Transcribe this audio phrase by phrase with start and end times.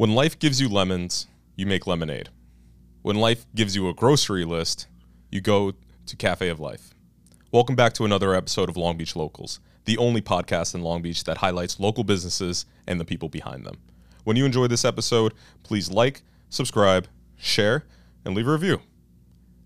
[0.00, 1.26] When life gives you lemons,
[1.56, 2.30] you make lemonade.
[3.02, 4.86] When life gives you a grocery list,
[5.30, 5.74] you go
[6.06, 6.94] to Cafe of Life.
[7.52, 11.24] Welcome back to another episode of Long Beach Locals, the only podcast in Long Beach
[11.24, 13.76] that highlights local businesses and the people behind them.
[14.24, 15.34] When you enjoy this episode,
[15.64, 17.06] please like, subscribe,
[17.36, 17.84] share,
[18.24, 18.80] and leave a review.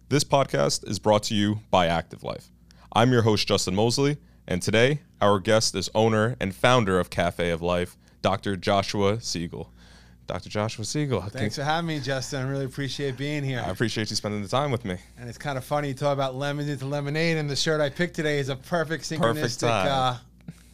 [0.08, 2.50] This podcast is brought to you by Active Life.
[2.92, 4.16] I'm your host, Justin Mosley,
[4.48, 8.56] and today our guest is owner and founder of Cafe of Life, Dr.
[8.56, 9.70] Joshua Siegel.
[10.26, 10.48] Dr.
[10.48, 11.20] Joshua Siegel.
[11.22, 12.46] Thanks for having me, Justin.
[12.46, 13.62] I really appreciate being here.
[13.64, 14.96] I appreciate you spending the time with me.
[15.18, 17.90] And it's kind of funny you talk about lemons into lemonade, and the shirt I
[17.90, 20.16] picked today is a perfect synchronistic, uh,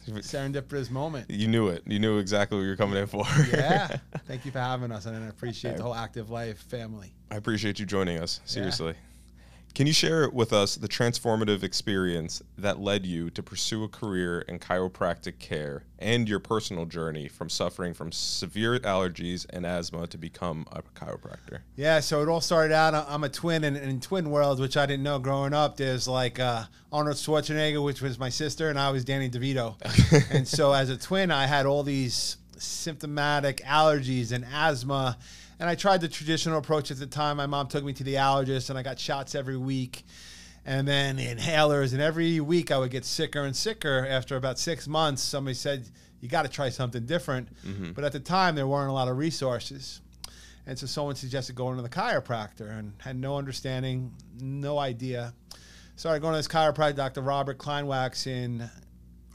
[0.07, 1.29] serendipitous moment.
[1.29, 1.83] You knew it.
[1.85, 3.25] You knew exactly what you were coming in for.
[3.51, 3.97] yeah.
[4.27, 7.13] Thank you for having us, and I appreciate the whole Active Life family.
[7.29, 8.39] I appreciate you joining us.
[8.45, 8.93] Seriously.
[8.93, 9.10] Yeah.
[9.73, 14.41] Can you share with us the transformative experience that led you to pursue a career
[14.41, 20.17] in chiropractic care and your personal journey from suffering from severe allergies and asthma to
[20.17, 21.59] become a chiropractor?
[21.77, 22.93] Yeah, so it all started out.
[22.93, 26.39] I'm a twin, and in twin world, which I didn't know growing up, there's like
[26.39, 29.75] uh, Arnold Schwarzenegger, which was my sister, and I was Danny DeVito.
[30.31, 35.17] and so as a twin, I had all these symptomatic allergies and asthma
[35.61, 37.37] and I tried the traditional approach at the time.
[37.37, 40.03] My mom took me to the allergist, and I got shots every week,
[40.65, 41.93] and then inhalers.
[41.93, 44.07] And every week I would get sicker and sicker.
[44.09, 45.87] After about six months, somebody said,
[46.19, 47.91] "You got to try something different." Mm-hmm.
[47.91, 50.01] But at the time, there weren't a lot of resources.
[50.65, 55.33] And so someone suggested going to the chiropractor and had no understanding, no idea.
[55.95, 57.21] Started going to this chiropractor, Dr.
[57.21, 58.67] Robert Kleinwax in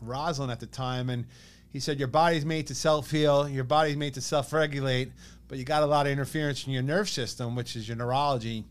[0.01, 1.09] Roslyn at the time.
[1.09, 1.27] And
[1.73, 5.13] he said, Your body's made to self heal, your body's made to self regulate,
[5.49, 8.65] but you got a lot of interference in your nerve system, which is your neurology.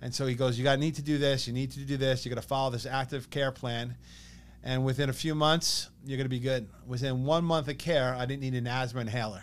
[0.00, 2.24] And so he goes, You got need to do this, you need to do this,
[2.24, 3.96] you got to follow this active care plan.
[4.62, 6.68] And within a few months, you're going to be good.
[6.86, 9.42] Within one month of care, I didn't need an asthma inhaler.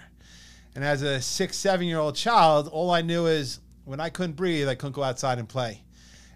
[0.76, 4.36] And as a six, seven year old child, all I knew is when I couldn't
[4.36, 5.84] breathe, I couldn't go outside and play.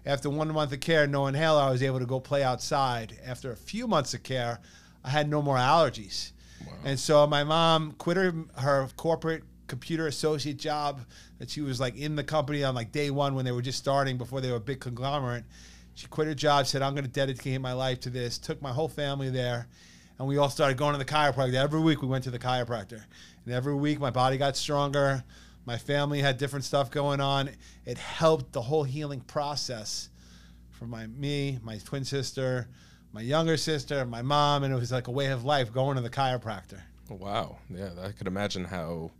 [0.06, 3.18] After one month of care, no inhaler, I was able to go play outside.
[3.26, 4.60] After a few months of care,
[5.04, 6.32] I had no more allergies.
[6.64, 6.72] Wow.
[6.84, 11.00] And so my mom quit her, her corporate computer associate job
[11.38, 13.78] that she was like in the company on like day one when they were just
[13.78, 15.44] starting before they were a big conglomerate.
[15.94, 18.72] She quit her job, said, I'm going to dedicate my life to this, took my
[18.72, 19.68] whole family there,
[20.18, 21.54] and we all started going to the chiropractor.
[21.54, 23.02] Every week we went to the chiropractor.
[23.44, 25.24] And every week my body got stronger.
[25.64, 27.50] My family had different stuff going on.
[27.84, 30.08] It helped the whole healing process
[30.70, 32.68] for my me, my twin sister,
[33.12, 36.02] my younger sister, my mom, and it was like a way of life going to
[36.02, 36.80] the chiropractor.
[37.08, 37.58] Wow.
[37.68, 39.10] Yeah, I could imagine how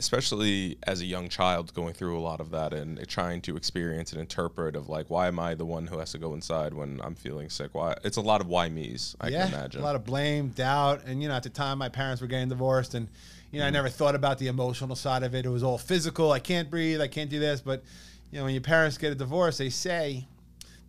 [0.00, 4.12] especially as a young child going through a lot of that and trying to experience
[4.12, 7.00] and interpret of like why am I the one who has to go inside when
[7.04, 7.74] I'm feeling sick?
[7.74, 9.14] Why it's a lot of why me's.
[9.20, 11.76] I yeah, can imagine a lot of blame, doubt, and you know at the time
[11.78, 13.08] my parents were getting divorced and
[13.50, 13.68] you know mm.
[13.68, 15.44] I never thought about the emotional side of it.
[15.44, 16.32] It was all physical.
[16.32, 17.02] I can't breathe.
[17.02, 17.60] I can't do this.
[17.60, 17.84] But
[18.32, 20.26] you know when your parents get a divorce, they say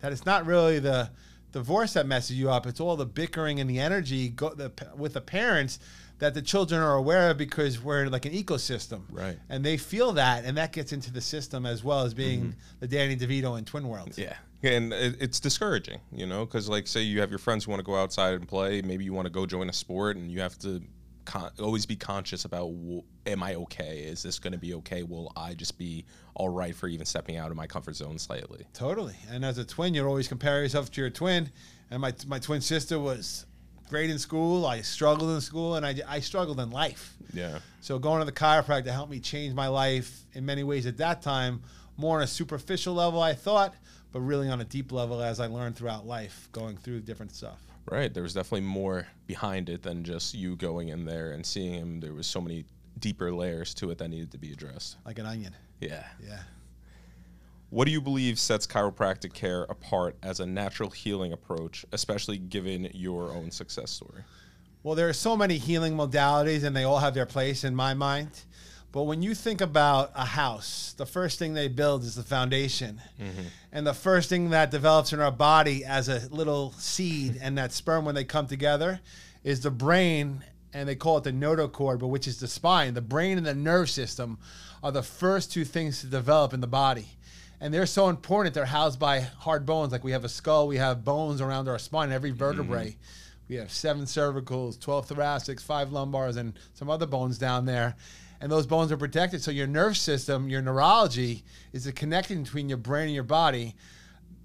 [0.00, 1.10] that it's not really the
[1.52, 2.66] divorce that messes you up.
[2.66, 5.78] It's all the bickering and the energy go, the, with the parents
[6.22, 9.02] that the children are aware of because we're like an ecosystem.
[9.10, 9.36] Right.
[9.48, 12.50] And they feel that, and that gets into the system as well as being mm-hmm.
[12.78, 14.16] the Danny DeVito in Twin Worlds.
[14.16, 14.36] Yeah.
[14.62, 17.84] And it's discouraging, you know, because like say you have your friends who want to
[17.84, 20.56] go outside and play, maybe you want to go join a sport, and you have
[20.60, 20.80] to
[21.24, 22.72] con- always be conscious about
[23.26, 24.04] am I okay?
[24.04, 25.02] Is this going to be okay?
[25.02, 28.64] Will I just be all right for even stepping out of my comfort zone slightly?
[28.74, 29.16] Totally.
[29.28, 31.50] And as a twin, you're always comparing yourself to your twin.
[31.90, 33.44] And my my twin sister was
[33.92, 34.64] great in school.
[34.64, 37.14] I struggled in school, and I, I struggled in life.
[37.34, 37.58] Yeah.
[37.82, 41.20] So going to the chiropractor helped me change my life in many ways at that
[41.20, 41.62] time,
[41.98, 43.74] more on a superficial level, I thought,
[44.10, 47.58] but really on a deep level as I learned throughout life, going through different stuff.
[47.84, 48.12] Right.
[48.14, 52.00] There was definitely more behind it than just you going in there and seeing him.
[52.00, 52.64] There was so many
[52.98, 54.96] deeper layers to it that needed to be addressed.
[55.04, 55.54] Like an onion.
[55.80, 56.04] Yeah.
[56.26, 56.40] Yeah.
[57.72, 62.90] What do you believe sets chiropractic care apart as a natural healing approach, especially given
[62.92, 64.24] your own success story?
[64.82, 67.94] Well, there are so many healing modalities, and they all have their place in my
[67.94, 68.28] mind.
[68.92, 73.00] But when you think about a house, the first thing they build is the foundation.
[73.18, 73.46] Mm-hmm.
[73.72, 77.72] And the first thing that develops in our body as a little seed and that
[77.72, 79.00] sperm, when they come together,
[79.44, 80.44] is the brain.
[80.74, 82.92] And they call it the notochord, but which is the spine.
[82.92, 84.36] The brain and the nerve system
[84.82, 87.06] are the first two things to develop in the body
[87.62, 88.56] and they're so important.
[88.56, 89.92] They're housed by hard bones.
[89.92, 92.88] Like we have a skull, we have bones around our spine, every vertebrae.
[92.88, 93.48] Mm-hmm.
[93.48, 97.94] We have seven cervicals, 12 thoracics, five lumbars, and some other bones down there.
[98.40, 99.42] And those bones are protected.
[99.42, 103.76] So your nerve system, your neurology, is the connection between your brain and your body.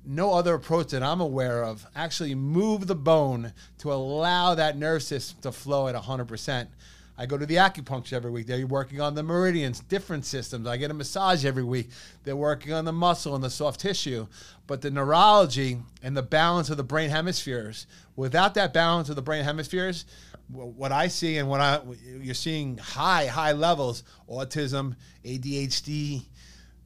[0.05, 5.01] No other approach that I'm aware of actually move the bone to allow that nerve
[5.01, 6.67] system to flow at 100%.
[7.17, 8.45] I go to the acupuncture every week.
[8.45, 10.67] They're working on the meridians, different systems.
[10.67, 11.89] I get a massage every week.
[12.23, 14.27] They're working on the muscle and the soft tissue.
[14.67, 19.23] But the neurology and the balance of the brain hemispheres, without that balance of the
[19.23, 20.05] brain hemispheres,
[20.49, 21.81] what I see and what I
[22.21, 26.23] you're seeing high high levels autism, ADHD,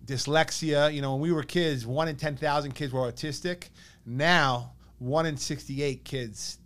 [0.05, 0.93] dyslexia.
[0.93, 3.65] You know, when we were kids, one in ten thousand kids were autistic.
[4.05, 6.57] Now, one in sixty-eight kids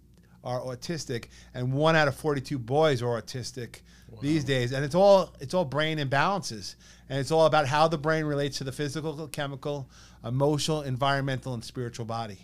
[0.46, 4.20] are autistic, and one out of forty-two boys are autistic wow.
[4.22, 4.72] these days.
[4.72, 6.76] And it's all it's all brain imbalances,
[7.10, 9.90] and it's all about how the brain relates to the physical, chemical,
[10.24, 12.38] emotional, environmental, and spiritual body.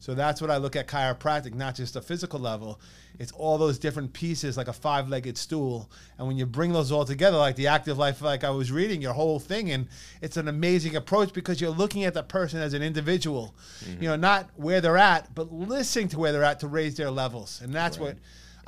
[0.00, 2.80] So that's what I look at chiropractic, not just a physical level.
[3.18, 5.90] It's all those different pieces like a five legged stool.
[6.18, 9.02] And when you bring those all together, like the active life, like I was reading
[9.02, 9.88] your whole thing, and
[10.22, 14.02] it's an amazing approach because you're looking at the person as an individual, mm-hmm.
[14.02, 17.10] you know, not where they're at, but listening to where they're at to raise their
[17.10, 17.60] levels.
[17.60, 18.14] And that's right.
[18.14, 18.18] what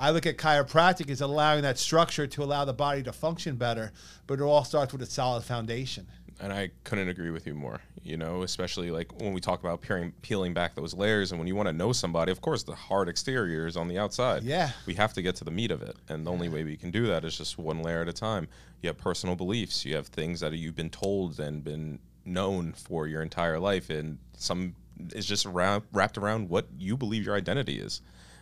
[0.01, 3.93] I look at chiropractic is allowing that structure to allow the body to function better,
[4.27, 6.09] but it all starts with a solid foundation
[6.41, 7.81] and I couldn't agree with you more.
[8.03, 11.47] You know, especially like when we talk about peeling, peeling back those layers, and when
[11.47, 14.43] you want to know somebody, of course, the hard exterior is on the outside.
[14.43, 16.77] Yeah, we have to get to the meat of it, and the only way we
[16.77, 18.49] can do that is just one layer at a time.
[18.81, 23.07] You have personal beliefs, you have things that you've been told and been known for
[23.07, 24.75] your entire life, and some
[25.15, 28.01] is just wrapped around what you believe your identity is.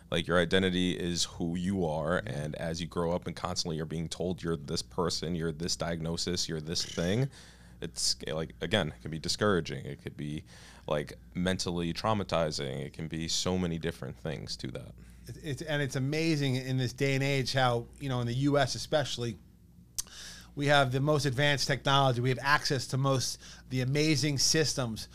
[0.09, 2.33] Like your identity is who you are, mm-hmm.
[2.33, 5.75] and as you grow up and constantly you're being told you're this person, you're this
[5.75, 7.29] diagnosis, you're this thing
[7.81, 10.43] it's eh, like again it can be discouraging it could be
[10.87, 14.91] like mentally traumatizing it can be so many different things to that.
[15.43, 18.75] It's, and it's amazing in this day and age how you know in the us
[18.75, 19.37] especially
[20.55, 23.39] we have the most advanced technology we have access to most
[23.69, 25.07] the amazing systems.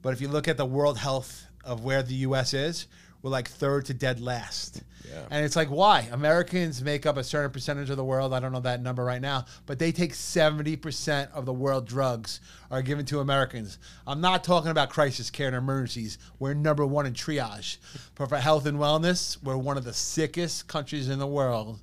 [0.00, 2.86] But if you look at the world health of where the us is
[3.22, 5.26] we're like third to dead last yeah.
[5.30, 6.08] And it's like, why?
[6.12, 8.32] Americans make up a certain percentage of the world.
[8.32, 12.40] I don't know that number right now, but they take 70% of the world drugs
[12.70, 13.78] are given to Americans.
[14.06, 16.18] I'm not talking about crisis care and emergencies.
[16.38, 17.78] We're number one in triage.
[18.14, 21.80] But for health and wellness, we're one of the sickest countries in the world.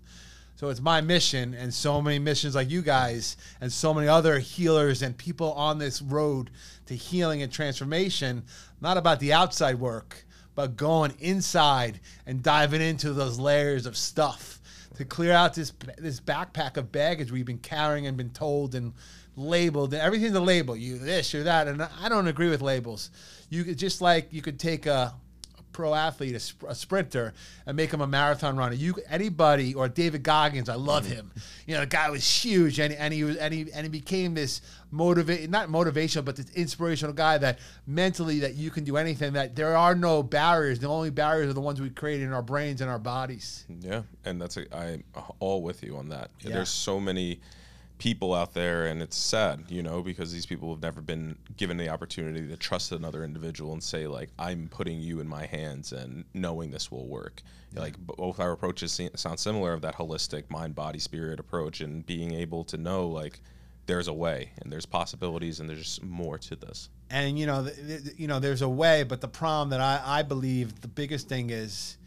[0.58, 4.40] So it's my mission, and so many missions like you guys, and so many other
[4.40, 6.50] healers and people on this road
[6.86, 8.44] to healing and transformation,
[8.80, 10.25] not about the outside work
[10.56, 14.62] but going inside and diving into those layers of stuff
[14.96, 18.94] to clear out this this backpack of baggage we've been carrying and been told and
[19.36, 19.94] labeled.
[19.94, 20.76] And everything's a label.
[20.76, 23.12] You this or that and I don't agree with labels.
[23.50, 25.14] You could just like you could take a
[25.76, 27.34] pro athlete, a, sp- a, sprinter,
[27.66, 28.76] and make him a marathon runner.
[28.76, 31.34] You anybody or David Goggins, I love him.
[31.68, 34.36] You know, the guy was huge, and, and he was and he and he became
[34.36, 39.34] this motivate not motivational, but this inspirational guy that mentally that you can do anything.
[39.34, 40.80] That there are no barriers.
[40.80, 43.66] The only barriers are the ones we create in our brains and our bodies.
[43.82, 45.04] Yeah, and that's a, I'm
[45.40, 46.32] all with you on that.
[46.40, 46.54] Yeah.
[46.54, 47.42] There's so many
[47.98, 51.78] people out there and it's sad you know because these people have never been given
[51.78, 55.94] the opportunity to trust another individual and say like i'm putting you in my hands
[55.94, 57.42] and knowing this will work
[57.74, 57.80] yeah.
[57.80, 62.34] like both our approaches sound similar of that holistic mind body spirit approach and being
[62.34, 63.40] able to know like
[63.86, 68.04] there's a way and there's possibilities and there's more to this and you know th-
[68.04, 71.30] th- you know there's a way but the problem that I, I believe the biggest
[71.30, 71.98] thing is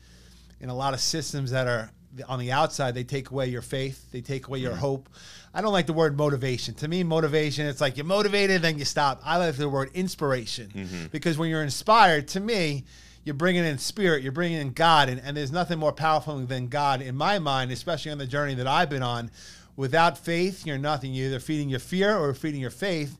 [0.60, 1.90] in a lot of systems that are
[2.26, 4.80] on the outside they take away your faith they take away your mm-hmm.
[4.80, 5.08] hope.
[5.54, 6.74] I don't like the word motivation.
[6.76, 9.20] To me motivation it's like you're motivated then you stop.
[9.24, 11.06] I like the word inspiration mm-hmm.
[11.10, 12.84] because when you're inspired to me
[13.24, 16.68] you're bringing in spirit you're bringing in god and, and there's nothing more powerful than
[16.68, 19.30] god in my mind especially on the journey that i've been on.
[19.76, 21.12] Without faith you're nothing.
[21.12, 23.18] You're either feeding your fear or feeding your faith.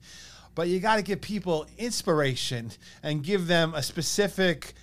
[0.55, 4.75] But you got to give people inspiration and give them a specific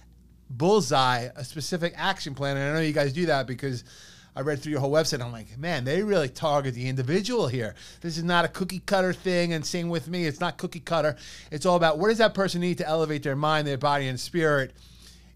[0.49, 2.57] bullseye a specific action plan.
[2.57, 3.83] And I know you guys do that because
[4.35, 5.23] I read through your whole website.
[5.23, 7.73] I'm like, man, they really target the individual here.
[8.01, 9.53] This is not a cookie cutter thing.
[9.53, 11.15] And same with me, it's not cookie cutter.
[11.51, 14.19] It's all about what does that person need to elevate their mind, their body, and
[14.19, 14.73] spirit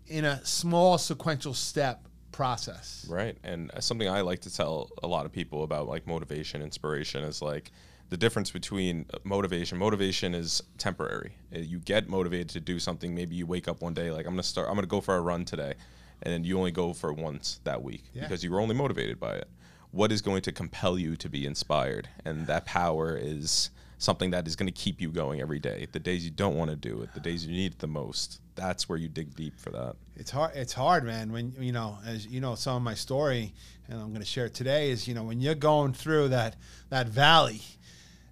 [0.08, 3.06] in a small sequential step process.
[3.10, 3.38] Right.
[3.44, 7.42] And something I like to tell a lot of people about like motivation, inspiration is
[7.42, 7.72] like,
[8.10, 11.34] the difference between motivation motivation is temporary.
[11.56, 14.34] Uh, you get motivated to do something maybe you wake up one day like i'm
[14.34, 15.74] gonna start i'm gonna go for a run today
[16.22, 18.24] and then you only go for once that week yeah.
[18.24, 19.48] because you were only motivated by it.
[19.92, 22.10] What is going to compel you to be inspired?
[22.26, 25.88] And that power is something that is going to keep you going every day.
[25.92, 28.42] The days you don't want to do it the days you need it the most
[28.60, 29.96] that's where you dig deep for that.
[30.16, 33.54] It's hard it's hard man when you know as you know some of my story
[33.88, 36.58] and i'm going to share it today is you know when you're going through that
[36.90, 37.62] that valley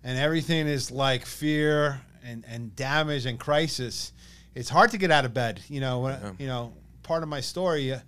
[0.08, 4.14] and everything is like fear and, and damage and crisis,
[4.56, 5.60] it's hard to get out of bed.
[5.68, 6.32] You know, when, yeah.
[6.40, 6.72] you know,
[7.04, 8.00] part of my story, uh,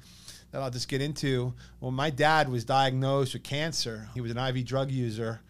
[0.51, 1.53] that I'll just get into.
[1.81, 4.07] Well, my dad was diagnosed with cancer.
[4.13, 5.41] He was an IV drug user,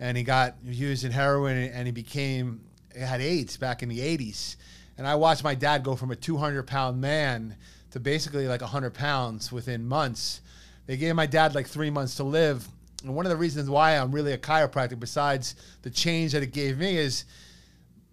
[0.00, 2.60] and he got using heroin, and he became
[2.98, 4.56] had AIDS back in the '80s.
[4.98, 7.56] And I watched my dad go from a 200 pound man
[7.92, 10.40] to basically like 100 pounds within months.
[10.86, 12.66] They gave my dad like three months to live.
[13.04, 16.52] And one of the reasons why I'm really a chiropractor, besides the change that it
[16.52, 17.26] gave me, is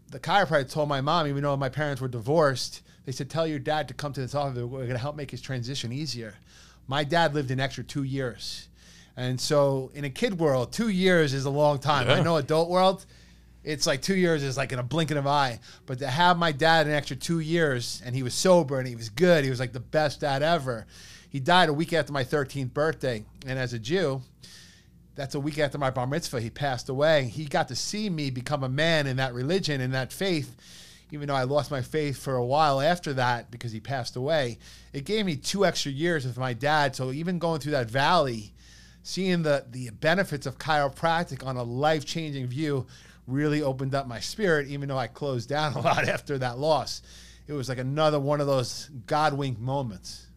[0.09, 3.57] the chiropractor told my mom, even though my parents were divorced, they said, Tell your
[3.57, 4.57] dad to come to this office.
[4.57, 6.35] We're going to help make his transition easier.
[6.87, 8.67] My dad lived an extra two years.
[9.15, 12.07] And so, in a kid world, two years is a long time.
[12.07, 12.15] Yeah.
[12.15, 13.05] I know adult world,
[13.63, 15.59] it's like two years is like in a blink of an eye.
[15.85, 18.95] But to have my dad an extra two years and he was sober and he
[18.95, 20.85] was good, he was like the best dad ever.
[21.29, 23.23] He died a week after my 13th birthday.
[23.45, 24.21] And as a Jew,
[25.15, 26.41] that's a week after my bar mitzvah.
[26.41, 27.25] He passed away.
[27.25, 30.55] He got to see me become a man in that religion, in that faith,
[31.11, 34.57] even though I lost my faith for a while after that because he passed away.
[34.93, 36.95] It gave me two extra years with my dad.
[36.95, 38.53] So even going through that valley,
[39.03, 42.87] seeing the, the benefits of chiropractic on a life changing view
[43.27, 47.01] really opened up my spirit, even though I closed down a lot after that loss.
[47.47, 50.27] It was like another one of those God wink moments.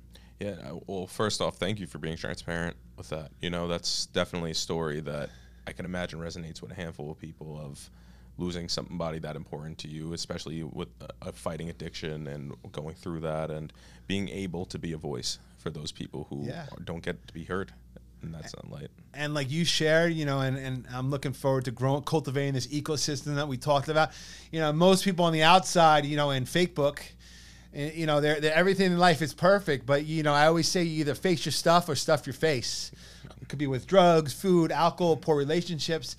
[0.41, 0.73] Yeah.
[0.89, 3.31] Well, first off, thank you for being transparent with that.
[3.41, 5.31] You know, that's definitely a story that
[5.67, 7.91] I can imagine resonates with a handful of people of
[8.37, 13.21] losing somebody that important to you, especially with a, a fighting addiction and going through
[13.21, 13.73] that and
[14.09, 16.67] being able to be a voice for those people who Yeah.
[16.85, 17.73] don't get to be heard
[18.23, 18.89] in that sunlight.
[19.13, 22.67] and like you shared, you know, and, and I'm looking forward to growing, cultivating this
[22.69, 24.11] ecosystem that we talked about.
[24.51, 26.75] You know, most people on the outside, you know, in fake
[27.75, 29.87] eh, you know, they're, they're, everything in life is perfect.
[29.87, 32.91] But, you know, I always say you either face your stuff or stuff your face.
[33.41, 36.17] It could be with drugs, food, alcohol, poor relationships.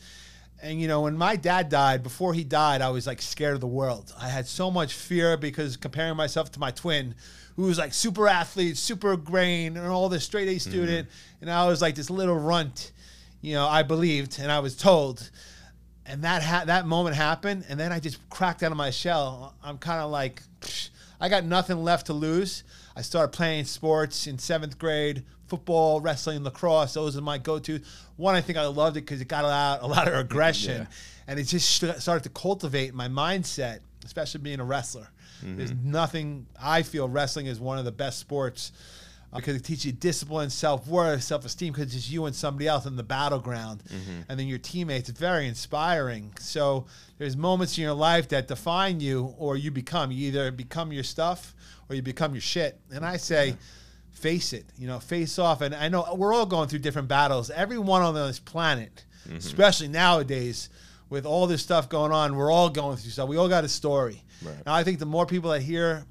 [0.62, 3.62] And, you know, when my dad died, before he died, I was like scared of
[3.62, 4.14] the world.
[4.20, 7.16] I had so much fear because comparing myself to my twin,
[7.56, 11.08] who was like super athlete, super grain, and all this straight A student.
[11.42, 12.92] And I was like this little runt,
[13.42, 15.30] you know, I believed and I was told.
[16.06, 19.56] And that ha- that moment happened, and then I just cracked out of my shell.
[19.64, 22.64] I'm kind of like, psh, I got nothing left to lose.
[22.96, 26.94] I started playing sports in seventh grade, football, wrestling, lacrosse.
[26.94, 27.80] Those are my go-to.
[28.18, 30.82] One, I think I loved it because it got a lot, a lot of aggression,
[30.82, 30.88] Yeah.
[31.28, 35.08] and it just started to cultivate my mindset, especially being a wrestler.
[35.42, 35.92] There's mm-hmm.
[35.92, 36.48] nothing.
[36.60, 38.72] I feel wrestling is one of the best sports
[39.36, 41.74] Uh, because it teaches you discipline, self worth, self esteem.
[41.74, 44.22] Because it's you and somebody else in the battleground, mm-hmm.
[44.30, 45.10] and then your teammates.
[45.10, 46.34] It's very inspiring.
[46.40, 46.86] So
[47.18, 50.12] there's moments in your life that define you, or you become.
[50.12, 51.54] You either become your stuff,
[51.90, 52.80] or you become your shit.
[52.92, 53.56] And I say.
[54.12, 55.60] Face it, you know, face off.
[55.60, 57.50] And I know we're all going through different battles.
[57.50, 59.36] Everyone on this planet, mm-hmm.
[59.36, 60.70] especially nowadays,
[61.10, 63.30] with all this stuff going on, we're all going through stuff.
[63.30, 64.24] We all got a story.
[64.42, 64.56] Right.
[64.66, 66.06] Now, I think the more people that hear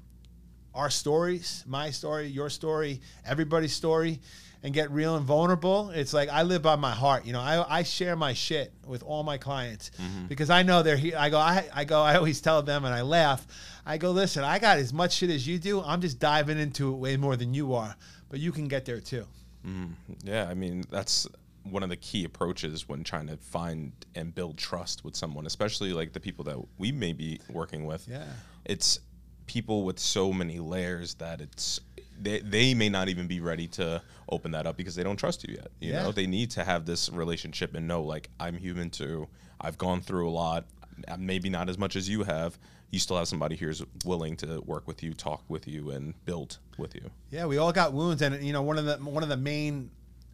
[0.75, 4.19] our stories, my story, your story, everybody's story,
[4.61, 7.25] and get real and vulnerable, it's like I live by my heart.
[7.25, 10.25] You know, I, I share my shit with all my clients mm-hmm.
[10.25, 11.15] because I know they're here.
[11.17, 13.45] I go, I, I go, I always tell them and I laugh.
[13.85, 15.81] I go, listen, I got as much shit as you do.
[15.81, 17.95] I'm just diving into it way more than you are,
[18.29, 19.25] but you can get there too.
[19.65, 20.13] Mm-hmm.
[20.23, 21.27] Yeah, I mean that's
[21.63, 25.93] one of the key approaches when trying to find and build trust with someone, especially
[25.93, 28.07] like the people that we may be working with.
[28.07, 28.23] Yeah.
[28.65, 28.99] It's
[29.47, 31.79] people with so many layers that it's
[32.19, 35.45] they, they may not even be ready to open that up because they don't trust
[35.47, 35.67] you yet.
[35.79, 36.03] You Yeah.
[36.03, 39.27] know, they need to have this relationship and know like I'm human too.
[39.59, 40.65] I've gone through a lot,
[41.07, 42.57] uh, maybe not as much as you have.
[42.91, 46.13] You still have somebody here who's willing to work with you, talk with you, and
[46.25, 47.11] build with you.
[47.31, 49.91] Yeah, we all got wounds, and you know one of the one of the main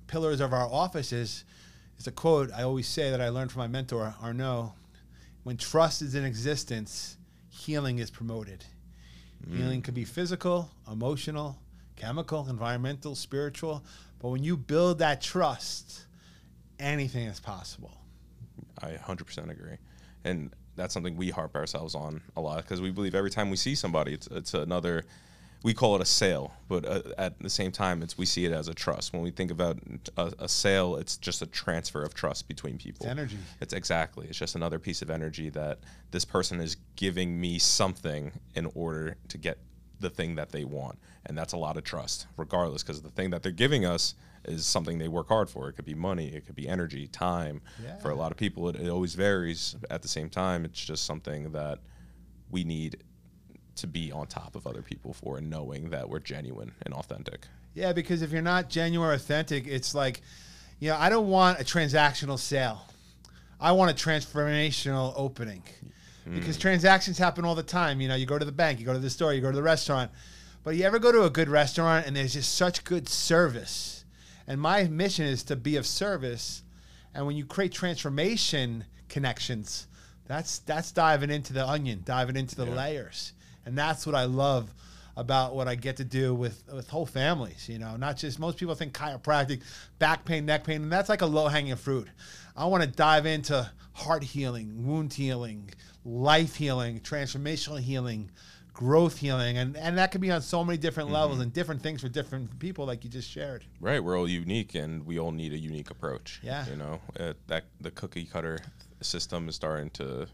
[0.08, 1.44] pillars of our office is
[1.98, 4.76] is a quote I always say that I learned from my mentor Arno.
[5.44, 7.18] When trust is in existence,
[7.50, 8.64] healing is promoted.
[9.50, 9.84] Healing mm.
[9.84, 11.60] could be physical, emotional,
[11.96, 13.84] chemical, environmental, spiritual,
[14.20, 16.06] but when you build that trust,
[16.80, 17.98] anything is possible.
[18.82, 19.78] I 100% agree.
[20.24, 23.58] And that's something we harp ourselves on a lot because we believe every time we
[23.58, 25.04] see somebody, it's, it's another,
[25.64, 28.52] we call it a sale, but uh, at the same time, it's we see it
[28.52, 29.14] as a trust.
[29.14, 29.78] When we think about
[30.18, 33.06] a, a sale, it's just a transfer of trust between people.
[33.06, 33.38] It's energy.
[33.60, 34.28] It's exactly.
[34.28, 39.18] It's just another piece of energy that this person is giving me something in order
[39.28, 39.60] to get
[40.00, 40.98] the thing that they want.
[41.28, 44.16] And that's a lot of trust, regardless, because the thing that they're giving us
[44.46, 45.70] is something they work hard for.
[45.70, 47.62] It could be money, it could be energy, time.
[47.84, 47.98] Yeah.
[47.98, 49.76] For a lot of people, it, it always varies.
[49.92, 51.78] At the same time, it's just something that
[52.50, 53.04] we need
[53.82, 57.48] to be on top of other people for and knowing that we're genuine and authentic.
[57.74, 60.22] Yeah, because if you're not genuine or authentic, it's like,
[60.80, 62.82] you know, I don't want a transactional sale.
[63.60, 65.64] I want a transformational opening.
[66.26, 66.36] Hmm.
[66.36, 68.02] Because transactions happen all the time.
[68.02, 69.56] You know, you go to the bank, you go to the store, you go to
[69.56, 70.12] the restaurant.
[70.64, 74.06] But you ever go to a good restaurant and there's just such good service?
[74.48, 76.62] And my mission is to be of service.
[77.16, 79.88] And when you create transformation connections,
[80.28, 82.76] that's that's diving into the onion, diving into the Yeah.
[82.76, 83.34] layers.
[83.66, 84.74] And that's what I love
[85.18, 88.58] about what I get to do with with whole families, you know, not just most
[88.58, 89.62] people think chiropractic,
[90.00, 92.08] back pain, neck pain, and that's like a low-hanging fruit.
[92.56, 95.70] I want to dive into heart healing, wound healing,
[96.06, 98.32] life healing, transformational healing,
[98.74, 102.02] growth healing, and and that can be on so many different levels and different things
[102.02, 103.66] for different people, like you just shared.
[103.80, 106.40] Right, we're all unique, and we all need a unique approach.
[106.42, 106.66] Yeah.
[106.70, 108.60] you know uh, that the cookie cutter
[109.02, 110.28] system is starting to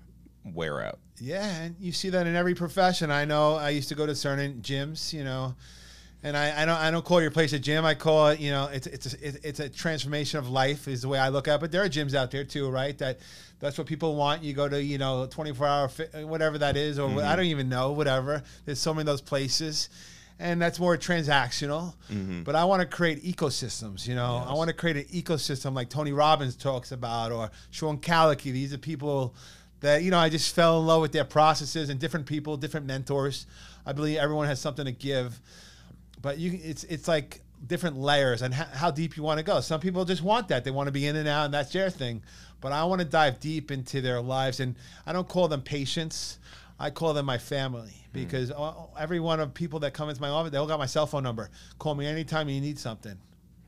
[0.53, 0.99] wear out.
[1.19, 3.09] Yeah, and you see that in every profession.
[3.11, 5.55] I know I used to go to certain gyms, you know,
[6.23, 7.85] and I, I don't I don't call your place a gym.
[7.85, 11.01] I call it, you know, it's it's a, it- it's a transformation of life is
[11.01, 11.55] the way I look at.
[11.55, 11.61] it.
[11.61, 12.97] But there are gyms out there too, right?
[12.97, 13.19] That
[13.59, 14.43] that's what people want.
[14.43, 17.35] You go to, you know, 24 hour fit, uh, whatever that is, or I mm-hmm.
[17.35, 18.43] don't even know, whatever.
[18.65, 19.89] There's so many of those places.
[20.39, 22.43] And that's more transactional, mm-hmm.
[22.43, 24.07] but I want to create ecosystems.
[24.07, 27.97] You know, I want to create an ecosystem like Tony Robbins talks about, or Sean
[27.97, 28.51] Callagy.
[28.51, 29.33] These are people
[29.81, 32.85] that you know I just fell in love with their processes and different people, different
[32.85, 33.45] mentors.
[33.85, 35.39] I believe everyone has something to give,
[36.21, 39.61] but you it's it's like different layers and how, how deep you want to go.
[39.61, 41.89] Some people just want that; they want to be in and out, and that's their
[41.89, 42.21] thing.
[42.59, 46.39] But I want to dive deep into their lives, and I don't call them patients.
[46.79, 50.29] I call them my family because all- every one of people that come into my
[50.29, 51.49] office, they all got my cell phone number.
[51.79, 53.17] Call me anytime you need something.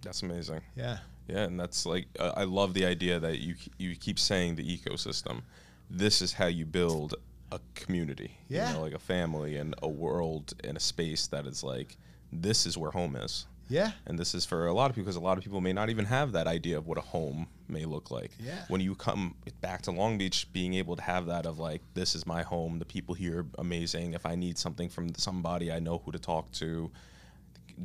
[0.01, 0.61] That's amazing.
[0.75, 0.99] Yeah.
[1.27, 4.77] Yeah, and that's like uh, I love the idea that you you keep saying the
[4.77, 5.41] ecosystem.
[5.89, 7.15] This is how you build
[7.51, 8.37] a community.
[8.47, 8.69] Yeah.
[8.69, 11.97] you know, like a family and a world and a space that is like
[12.31, 13.45] this is where home is.
[13.69, 13.91] Yeah.
[14.07, 15.89] And this is for a lot of people because a lot of people may not
[15.89, 18.31] even have that idea of what a home may look like.
[18.39, 18.63] Yeah.
[18.67, 22.15] When you come back to Long Beach, being able to have that of like, this
[22.15, 22.79] is my home.
[22.79, 24.13] The people here are amazing.
[24.13, 26.91] If I need something from somebody, I know who to talk to.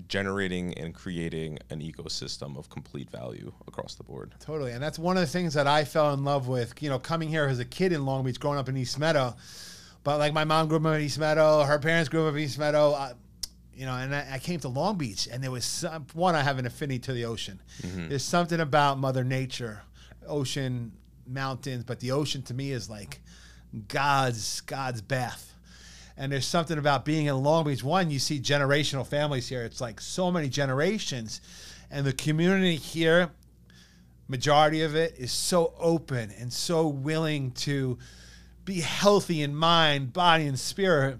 [0.09, 4.35] Generating and creating an ecosystem of complete value across the board.
[4.41, 4.73] Totally.
[4.73, 7.29] And that's one of the things that I fell in love with, you know, coming
[7.29, 9.37] here as a kid in Long Beach, growing up in East Meadow.
[10.03, 12.59] But like my mom grew up in East Meadow, her parents grew up in East
[12.59, 13.13] Meadow, I,
[13.73, 16.43] you know, and I, I came to Long Beach and there was some, one, I
[16.43, 17.61] have an affinity to the ocean.
[17.83, 18.09] Mm-hmm.
[18.09, 19.83] There's something about Mother Nature,
[20.27, 20.91] ocean,
[21.27, 23.21] mountains, but the ocean to me is like
[23.87, 25.54] God's, God's bath.
[26.17, 27.83] And there's something about being in Long Beach.
[27.83, 29.65] One, you see generational families here.
[29.65, 31.41] It's like so many generations.
[31.91, 33.31] And the community here,
[34.29, 37.99] majority of it, is so open and so willing to
[38.65, 41.19] be healthy in mind, body, and spirit.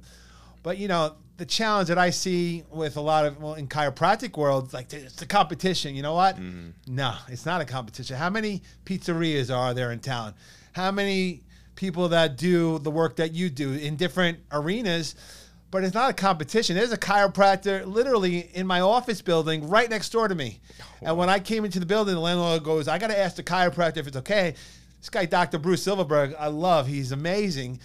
[0.63, 4.37] But, you know, the challenge that I see with a lot of, well, in chiropractic
[4.37, 5.95] world, like it's a competition.
[5.97, 6.37] You know what?
[6.37, 6.95] Mm-hmm.
[6.95, 8.17] No, it's not a competition.
[8.17, 10.35] How many pizzerias are there in town?
[10.73, 11.43] How many
[11.75, 15.15] people that do the work that you do in different arenas.
[15.71, 16.77] But it's not a competition.
[16.77, 20.61] There's a chiropractor literally in my office building right next door to me.
[21.03, 23.43] And when I came into the building, the landlord goes, I got to ask the
[23.43, 24.55] chiropractor if it's okay.
[25.01, 25.59] This guy, Dr.
[25.59, 26.87] Bruce Silverberg, I love.
[26.87, 27.81] He's amazing.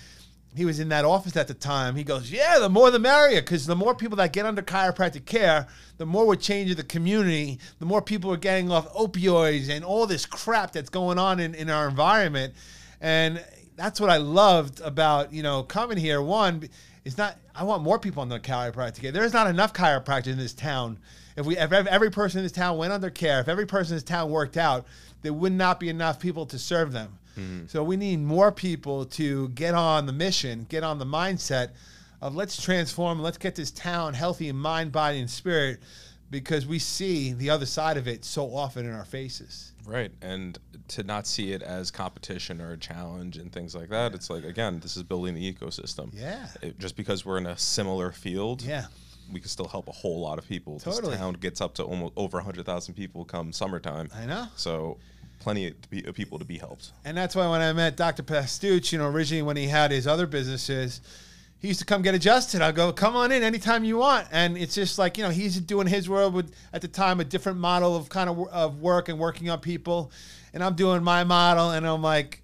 [0.56, 1.96] He was in that office at the time.
[1.96, 5.26] He goes, Yeah, the more the merrier, because the more people that get under chiropractic
[5.26, 9.84] care, the more we're changing the community, the more people are getting off opioids and
[9.84, 12.54] all this crap that's going on in, in our environment.
[13.02, 13.44] And
[13.80, 16.22] that's what I loved about, you know, coming here.
[16.22, 16.70] One,
[17.06, 19.12] it's not, I want more people on the chiropractic care.
[19.14, 21.00] There's not enough chiropractors in this town.
[21.38, 23.96] If we, if every person in this town went under care, if every person in
[23.96, 24.86] this town worked out,
[25.22, 27.18] there would not be enough people to serve them.
[27.36, 27.68] Hmm.
[27.68, 31.70] So we need more people to get on the mission, get on the mindset
[32.22, 35.80] of let's transform, let's get this town healthy in mind, body, and spirit,
[36.30, 39.72] because we see the other side of it so often in our faces.
[39.86, 40.12] Right.
[40.22, 44.30] And to not see it as competition or a challenge and things like that, it's
[44.30, 46.10] like, again, this is building the ecosystem.
[46.14, 46.48] Yeah.
[46.62, 48.86] It- just because we're in a similar field, Yeah.
[49.32, 50.80] we can still help a whole lot of people.
[50.80, 51.12] Totally.
[51.12, 54.10] This town gets up to almost over 100,000 people come summertime.
[54.16, 54.48] I know.
[54.56, 54.98] So
[55.40, 56.92] plenty of be- of people to be helped.
[57.06, 58.24] And that's why when I met Dr.
[58.24, 61.00] Pastuch, you know, originally when he had his other businesses,
[61.60, 62.62] he used to come get adjusted.
[62.62, 64.28] I'll go, come on in anytime you want.
[64.32, 67.26] And it's just like, you know, he's doing his world with, at the time, a
[67.26, 70.12] different model of kind of, of work and working on people.
[70.54, 71.72] And I'm doing my model.
[71.72, 72.42] And I'm like,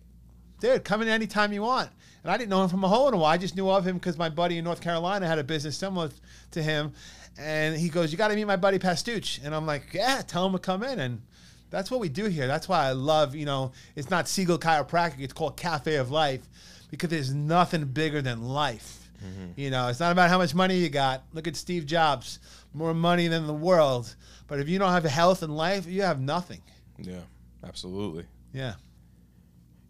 [0.60, 1.90] dude, come in anytime you want.
[2.24, 3.28] And I didn't know him from a hole in a wall.
[3.28, 6.10] I just knew of him because my buddy in North Carolina had a business similar
[6.52, 6.92] to him.
[7.38, 9.40] And he goes, you got to meet my buddy Pastuch.
[9.46, 11.00] And I'm like, yeah, tell him to come in.
[11.00, 11.22] And
[11.70, 12.48] that's what we do here.
[12.48, 16.42] That's why I love, you know, it's not Siegel Chiropractic, it's called Cafe of Life
[16.90, 19.05] because there's nothing bigger than life.
[19.24, 19.60] Mm-hmm.
[19.60, 21.24] You know, it's not about how much money you got.
[21.34, 22.40] Look at Steve Jobs,
[22.74, 24.16] more money than the world.
[24.48, 26.62] But if you don't have health and life, you have nothing.
[26.98, 27.22] Yeah,
[27.64, 28.26] absolutely.
[28.54, 28.76] Yeah.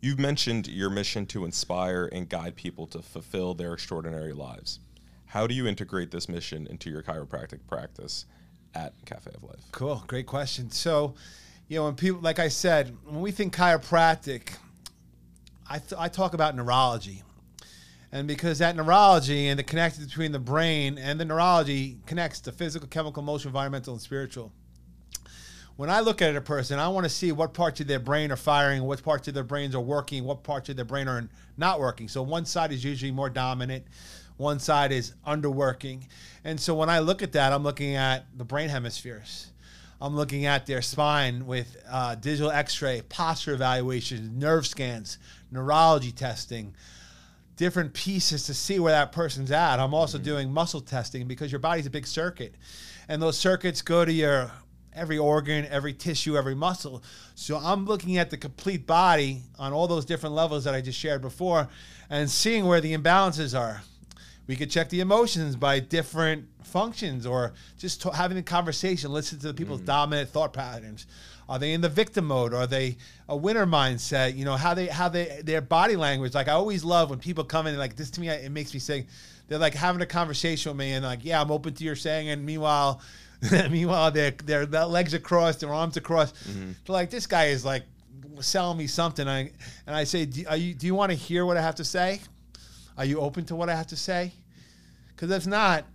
[0.02, 4.80] You've mentioned your mission to inspire and guide people to fulfill their extraordinary lives.
[5.26, 8.26] How do you integrate this mission into your chiropractic practice
[8.74, 9.62] at Cafe of Life?
[9.72, 10.70] Cool, great question.
[10.70, 11.16] So,
[11.68, 14.56] you know, when people, like I said, when we think chiropractic,
[15.68, 17.24] I, th- I talk about neurology.
[18.16, 22.54] And because that neurology and the connection between the brain and the neurology connects to
[22.54, 24.54] physical, chemical, emotional, environmental, and spiritual.
[25.76, 28.32] When I look at a person, I want to see what parts of their brain
[28.32, 31.28] are firing, what parts of their brains are working, what parts of their brain are
[31.58, 32.08] not working.
[32.08, 33.84] So one side is usually more dominant,
[34.38, 36.04] one side is underworking.
[36.46, 39.52] And so when I look at that, I'm looking at the brain hemispheres.
[40.00, 45.18] I'm looking at their spine with uh, digital x ray, posture evaluation, nerve scans,
[45.52, 46.76] neurology testing,
[47.58, 49.80] different pieces to see where that person's at.
[49.80, 50.26] I'm also mm-hmm.
[50.26, 52.56] doing muscle testing because your body's a big circuit.
[53.08, 54.52] And those circuits go to your
[54.94, 57.04] every organ, every tissue, every muscle.
[57.36, 60.98] So I'm looking at the complete body on all those different levels that I just
[60.98, 61.68] shared before
[62.10, 63.82] and seeing where the imbalances are.
[64.48, 69.40] We could check the emotions by different functions or just to, having a conversation, listen
[69.40, 69.86] to the people's mm.
[69.86, 71.08] dominant thought patterns.
[71.48, 72.54] Are they in the victim mode?
[72.54, 72.98] Are they
[73.30, 74.36] a winner mindset?
[74.36, 76.34] You know, how they how they their body language.
[76.34, 78.80] Like I always love when people come in like this to me it makes me
[78.80, 79.06] say
[79.48, 82.30] they're like having a conversation with me and like, yeah, I'm open to your saying
[82.30, 83.02] and meanwhile
[83.70, 86.36] meanwhile their their legs are crossed, their arms are crossed.
[86.36, 86.92] Mm-hmm.
[86.92, 87.84] like this guy is like
[88.40, 89.28] selling me something.
[89.28, 89.52] I,
[89.88, 92.22] and I say, do, you, do you want to hear what I have to say?
[92.98, 94.34] Are you open to what I have to say?
[95.10, 95.86] Because if not,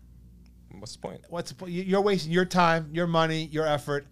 [0.79, 1.21] what's the point?
[1.29, 1.73] What's the point?
[1.73, 4.07] You're wasting your time, your money, your effort,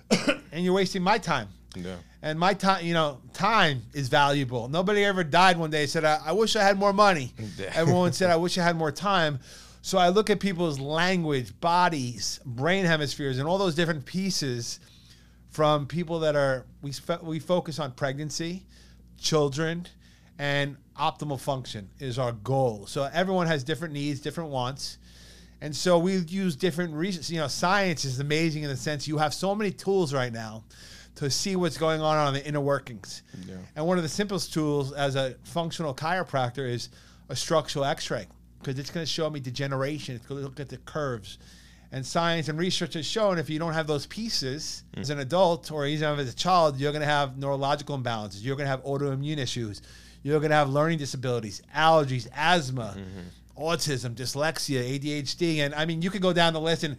[0.10, 1.48] and you're wasting my time.
[1.74, 1.96] Yeah.
[2.22, 4.68] And my time, you know, time is valuable.
[4.68, 7.32] Nobody ever died one day and said, I, I wish I had more money.
[7.58, 7.70] Yeah.
[7.74, 9.38] Everyone said, I wish I had more time.
[9.82, 14.80] So I look at people's language, bodies, brain hemispheres, and all those different pieces
[15.50, 18.64] from people that are, we, we focus on pregnancy,
[19.18, 19.86] children,
[20.38, 22.86] and optimal function is our goal.
[22.86, 24.98] So everyone has different needs, different wants.
[25.60, 27.30] And so we use different reasons.
[27.30, 30.64] You know, science is amazing in the sense you have so many tools right now
[31.16, 33.22] to see what's going on on the inner workings.
[33.46, 33.54] Yeah.
[33.74, 36.90] And one of the simplest tools as a functional chiropractor is
[37.30, 38.26] a structural x-ray
[38.58, 40.14] because it's going to show me degeneration.
[40.14, 41.38] It's going to look at the curves.
[41.92, 45.00] And science and research has shown if you don't have those pieces mm.
[45.00, 48.42] as an adult or even as a child, you're going to have neurological imbalances.
[48.42, 49.80] You're going to have autoimmune issues.
[50.26, 53.62] You're going to have learning disabilities, allergies, asthma, mm-hmm.
[53.62, 56.96] autism, dyslexia, ADHD, and I mean, you could go down the list and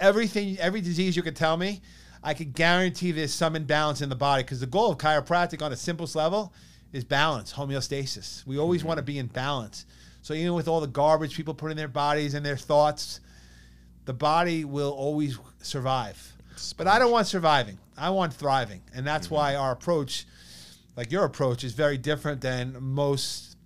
[0.00, 1.82] everything, every disease you could tell me,
[2.24, 5.72] I could guarantee there's some imbalance in the body because the goal of chiropractic on
[5.72, 6.54] the simplest level
[6.90, 8.46] is balance, homeostasis.
[8.46, 8.88] We always mm-hmm.
[8.88, 9.84] want to be in balance.
[10.22, 13.20] So even with all the garbage people put in their bodies and their thoughts,
[14.06, 16.34] the body will always survive.
[16.78, 17.76] But I don't want surviving.
[17.98, 19.34] I want thriving, and that's mm-hmm.
[19.34, 20.24] why our approach
[20.96, 23.56] like your approach is very different than most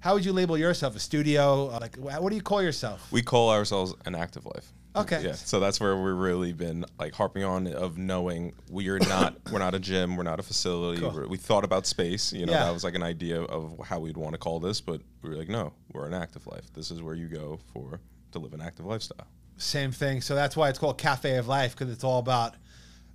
[0.00, 0.94] how would you label yourself?
[0.94, 1.66] A studio?
[1.66, 3.10] Like what do you call yourself?
[3.10, 4.72] We call ourselves an active life.
[4.94, 5.22] Okay.
[5.24, 9.58] Yeah so that's where we've really been like harping on of knowing we're not we're
[9.58, 11.00] not a gym we're not a facility.
[11.00, 11.26] Cool.
[11.28, 12.64] we thought about space you know yeah.
[12.64, 15.36] that was like an idea of how we'd want to call this but we were
[15.36, 16.72] like no we're an active life.
[16.72, 18.00] This is where you go for
[18.32, 19.26] to live an active lifestyle.
[19.58, 20.20] Same thing.
[20.20, 22.54] So that's why it's called cafe of life because it's all about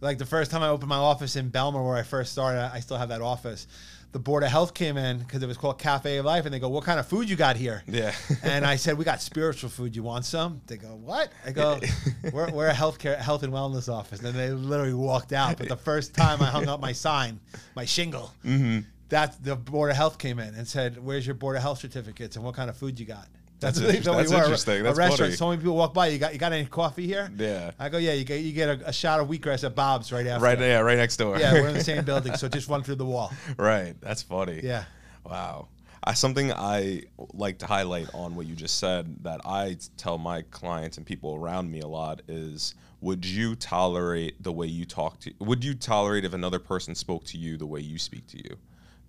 [0.01, 2.79] like the first time I opened my office in Bellmore, where I first started, I
[2.79, 3.67] still have that office.
[4.11, 6.59] The board of health came in because it was called Cafe of Life, and they
[6.59, 8.13] go, "What kind of food you got here?" Yeah.
[8.43, 9.95] and I said, "We got spiritual food.
[9.95, 11.79] You want some?" They go, "What?" I go,
[12.33, 15.57] "We're, we're a healthcare health and wellness office." And they literally walked out.
[15.57, 17.39] But the first time I hung up my sign,
[17.75, 18.79] my shingle, mm-hmm.
[19.09, 22.35] that the board of health came in and said, "Where's your board of health certificates
[22.35, 23.27] and what kind of food you got?"
[23.61, 24.83] That's, that's, that's interesting.
[24.83, 25.19] That's a restaurant.
[25.19, 25.35] Funny.
[25.35, 26.07] So many people walk by.
[26.07, 27.31] You got you got any coffee here?
[27.37, 27.71] Yeah.
[27.79, 28.13] I go, yeah.
[28.13, 30.43] You get you get a, a shot of wheatgrass at Bob's right after.
[30.43, 30.59] Right.
[30.59, 30.79] Yeah.
[30.79, 31.37] Right next door.
[31.39, 31.53] Yeah.
[31.53, 33.31] We're in the same building, so just run through the wall.
[33.57, 33.95] Right.
[34.01, 34.59] That's funny.
[34.63, 34.83] Yeah.
[35.23, 35.67] Wow.
[36.03, 40.41] I, something I like to highlight on what you just said that I tell my
[40.41, 45.19] clients and people around me a lot is would you tolerate the way you talk
[45.19, 48.37] to would you tolerate if another person spoke to you the way you speak to
[48.37, 48.57] you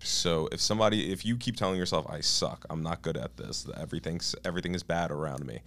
[0.03, 3.67] so if somebody, if you keep telling yourself, "I suck, I'm not good at this,
[3.75, 5.61] everything's everything is bad around me,"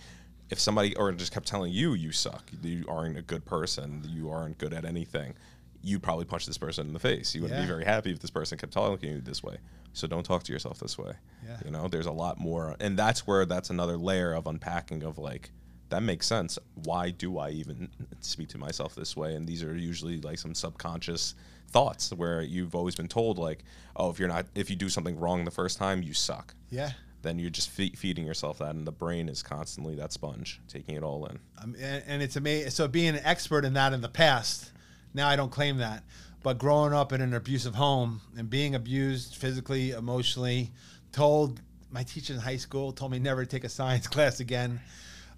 [0.50, 4.30] if somebody or just kept telling you you suck, you aren't a good person, you
[4.30, 5.34] aren't good at anything,
[5.82, 7.34] you'd probably punch this person in the face.
[7.34, 7.64] You wouldn't yeah.
[7.64, 9.58] be very happy if this person kept talking to you this way.
[9.92, 11.12] So don't talk to yourself this way.
[11.44, 11.58] Yeah.
[11.64, 15.18] You know, there's a lot more, and that's where that's another layer of unpacking of
[15.18, 15.50] like
[15.88, 16.58] that makes sense.
[16.74, 17.88] Why do I even
[18.20, 19.34] speak to myself this way?
[19.34, 21.34] And these are usually like some subconscious
[21.68, 23.64] thoughts where you've always been told like,
[23.96, 26.54] oh, if you're not, if you do something wrong the first time, you suck.
[26.70, 26.92] Yeah.
[27.22, 30.96] Then you're just fe- feeding yourself that, and the brain is constantly that sponge, taking
[30.96, 31.38] it all in.
[31.62, 32.70] Um, and, and it's amazing.
[32.70, 34.72] So being an expert in that in the past,
[35.14, 36.04] now I don't claim that,
[36.42, 40.72] but growing up in an abusive home and being abused physically, emotionally,
[41.10, 44.80] told my teacher in high school told me never to take a science class again.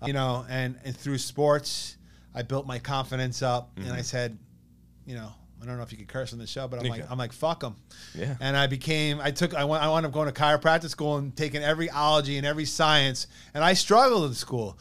[0.04, 1.96] You know, and and through sports,
[2.34, 4.02] I built my confidence up, and I mm-hmm.
[4.02, 4.38] said,
[5.06, 6.90] you know, I don't know if you could curse on the show, but I'm You
[6.92, 7.10] like, can.
[7.10, 7.76] I'm like, fuck them.
[8.14, 8.36] Yeah.
[8.40, 11.36] And I became, I took, I went, I wound up going to chiropractic school and
[11.36, 14.78] taking every ology and every science, and I struggled in school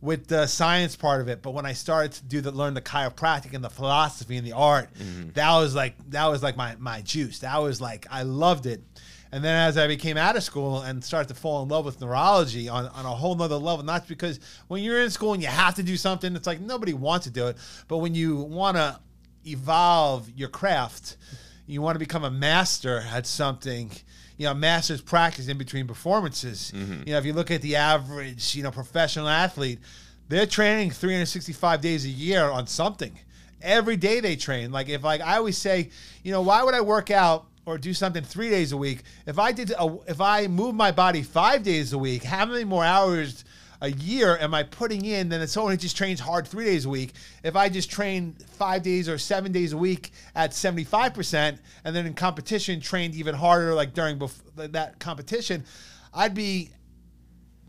[0.00, 1.42] with the science part of it.
[1.42, 4.52] But when I started to do the learn the chiropractic and the philosophy and the
[4.52, 5.30] art, mm-hmm.
[5.34, 7.40] that was like that was like my my juice.
[7.40, 8.82] That was like I loved it.
[9.32, 12.00] And then as I became out of school and started to fall in love with
[12.00, 15.48] neurology on, on a whole nother level, not because when you're in school and you
[15.48, 17.56] have to do something, it's like nobody wants to do it.
[17.86, 18.98] But when you want to
[19.46, 21.16] evolve your craft,
[21.66, 23.92] you want to become a master at something,
[24.36, 26.72] you know, master's practice in between performances.
[26.74, 27.02] Mm-hmm.
[27.06, 29.78] You know, if you look at the average, you know, professional athlete,
[30.28, 33.16] they're training 365 days a year on something.
[33.62, 34.72] Every day they train.
[34.72, 35.90] Like if like I always say,
[36.24, 39.02] you know, why would I work out or do something three days a week?
[39.26, 42.64] If I did, a, if I move my body five days a week, how many
[42.64, 43.44] more hours
[43.80, 46.88] a year am I putting in than someone who just trains hard three days a
[46.88, 47.12] week?
[47.44, 52.06] If I just train five days or seven days a week at 75%, and then
[52.06, 55.64] in competition trained even harder, like during bef- that competition,
[56.12, 56.70] I'd be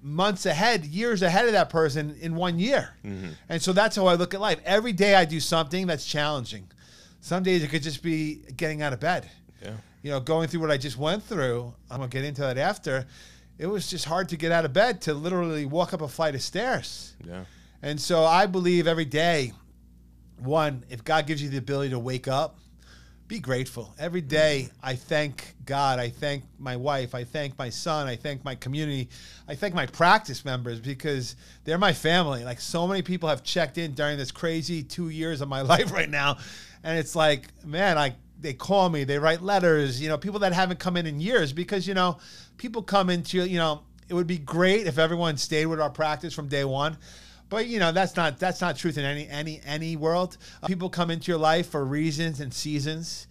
[0.02, 2.96] months ahead, years ahead of that person in one year.
[3.06, 3.30] Mm-hmm.
[3.50, 4.60] And so that's how I look at life.
[4.66, 6.68] Every day I do something that's challenging.
[7.22, 9.30] Some days it could just be getting out of bed.
[9.62, 9.76] Yeah.
[10.02, 12.58] You know, going through what I just went through, I'm going to get into that
[12.58, 13.06] after.
[13.58, 16.34] It was just hard to get out of bed to literally walk up a flight
[16.34, 17.16] of stairs.
[17.26, 17.44] Yeah.
[17.84, 19.54] And so I believe every day,
[20.38, 22.58] one, if God gives you the ability to wake up,
[23.32, 23.96] be grateful.
[23.98, 26.00] Every day, I thank God.
[26.00, 27.16] I thank my wife.
[27.16, 28.08] I thank my son.
[28.08, 29.08] I thank my community.
[29.48, 32.44] I thank my practice members because they're my family.
[32.44, 35.94] Like so many people have checked in during this crazy two years of my life
[35.94, 36.40] right now.
[36.84, 40.54] And it's like, man, I they call me, they write letters, you know, people that
[40.54, 42.17] haven't come in in years because, you know,
[42.58, 46.34] people come into, you know, it would be great if everyone stayed with our practice
[46.34, 46.97] from day one.
[47.49, 50.38] But you know that's not that's not truth in any any any world.
[50.63, 53.27] Uh, people come into your life for reasons and seasons,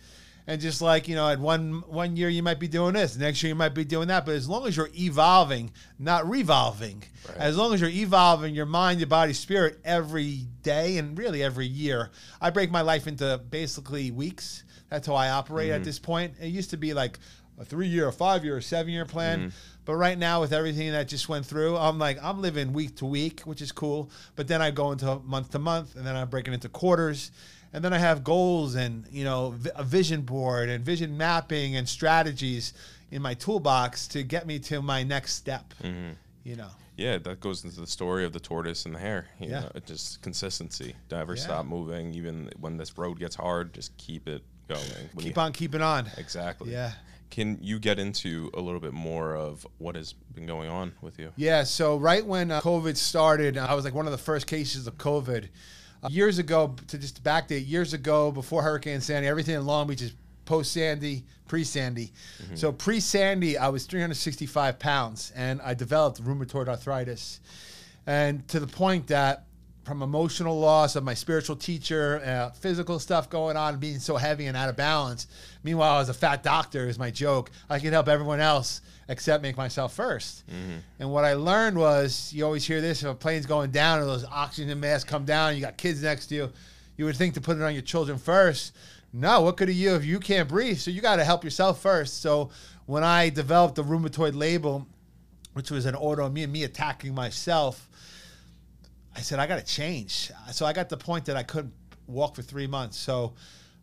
[0.47, 3.43] and just like you know, at one one year you might be doing this, next
[3.43, 4.27] year you might be doing that.
[4.27, 7.39] But as long as you're evolving, not revolving, Right.
[7.39, 11.67] as long as you're evolving your mind, your body, spirit every day and really every
[11.67, 12.11] year.
[12.43, 14.65] I break my life into basically weeks.
[14.91, 15.85] That's how I operate at mm-hmm.
[15.85, 16.35] this point.
[16.41, 17.19] It used to be like
[17.59, 19.39] a three year, a five year, a seven year plan.
[19.39, 19.49] Mm-hmm.
[19.85, 23.07] But right now, with everything that just went through, I'm like, I'm living week to
[23.07, 24.11] week, which is cool.
[24.37, 27.31] But then I go into month to month, and then I break it into quarters.
[27.73, 31.89] And then I have goals and, you know, a vision board and vision mapping and
[31.89, 32.73] strategies
[33.13, 36.13] in my toolbox to get me to my next step, mm-hmm.
[36.43, 36.71] you know.
[36.97, 39.29] Yeah, that goes into the story of the tortoise and the hare.
[39.39, 39.61] You Yeah.
[39.61, 40.97] know, just consistency.
[41.09, 41.43] Don't ever Yeah.
[41.43, 43.73] stop moving, even when this road gets hard.
[43.73, 44.43] Just keep it
[44.75, 45.09] going.
[45.13, 46.11] When Keep you- on keeping on.
[46.17, 46.73] Exactly.
[46.73, 46.93] Yeah.
[47.31, 51.19] Can you get into a little bit more of what has been going on with
[51.21, 51.33] you?
[51.37, 54.89] Yeah, so right when uh, COVID started, I was like one of the first cases
[54.89, 55.49] of COVID.
[56.03, 60.03] Uh, years ago, to just backdate, years ago before Hurricane Sandy, everything in Long Beach
[60.03, 60.13] is
[60.45, 62.11] post Sandy, pre Sandy.
[62.55, 67.39] So pre Sandy, I was 365 pounds and I developed rheumatoid arthritis.
[68.09, 69.45] And to the point that
[69.91, 74.47] from emotional loss of my spiritual teacher, uh, physical stuff going on, being so heavy
[74.47, 75.27] and out of balance.
[75.65, 77.51] Meanwhile, as a fat doctor, is my joke.
[77.69, 80.43] I could help everyone else except make myself 1st
[81.01, 84.05] And what I learned was, you always hear this: if a plane's going down or
[84.05, 86.53] those oxygen masks come down, you got kids next to you,
[86.97, 88.77] you would think to put it on your children first.
[89.13, 90.79] No, what good are you if you can't breathe?
[90.79, 92.23] So you got to help yourself first.
[92.23, 92.51] So
[92.87, 94.87] when I developed the rheumatoid label,
[95.55, 97.89] which was an autoimmune, me attacking myself.
[99.17, 100.31] I said, I got to change.
[100.53, 101.75] So I got the point that I couldn't
[102.07, 102.97] walk for three months.
[102.97, 103.35] So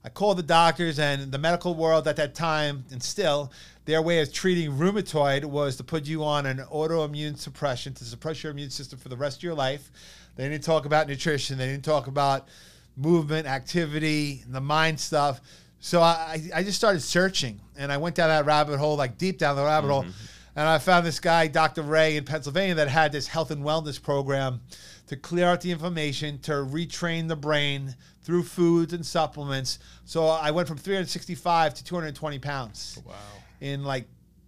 [0.04, 3.52] I called the doctors and the medical world at that time, and still,
[3.86, 8.44] their way of treating rheumatoid was to put you on an autoimmune suppression to suppress
[8.44, 9.92] your immune system for the rest of your life.
[10.36, 11.58] They didn't talk about nutrition.
[11.58, 12.48] They didn't talk about
[12.96, 15.42] movement, activity, the mind stuff.
[15.80, 19.38] So I, I just started searching, and I went down that rabbit hole, like deep
[19.38, 20.04] down the rabbit hole.
[20.04, 20.12] Mm-hmm.
[20.56, 21.84] And I found this guy, Dr.
[21.84, 24.62] Ray in Pennsylvania, that had this health and wellness program
[25.08, 29.80] to clear out the inflammation, to retrain the brain through foods and supplements.
[30.06, 33.16] So I went from 365 to 220 pounds oh, Wow.
[33.62, 34.08] in like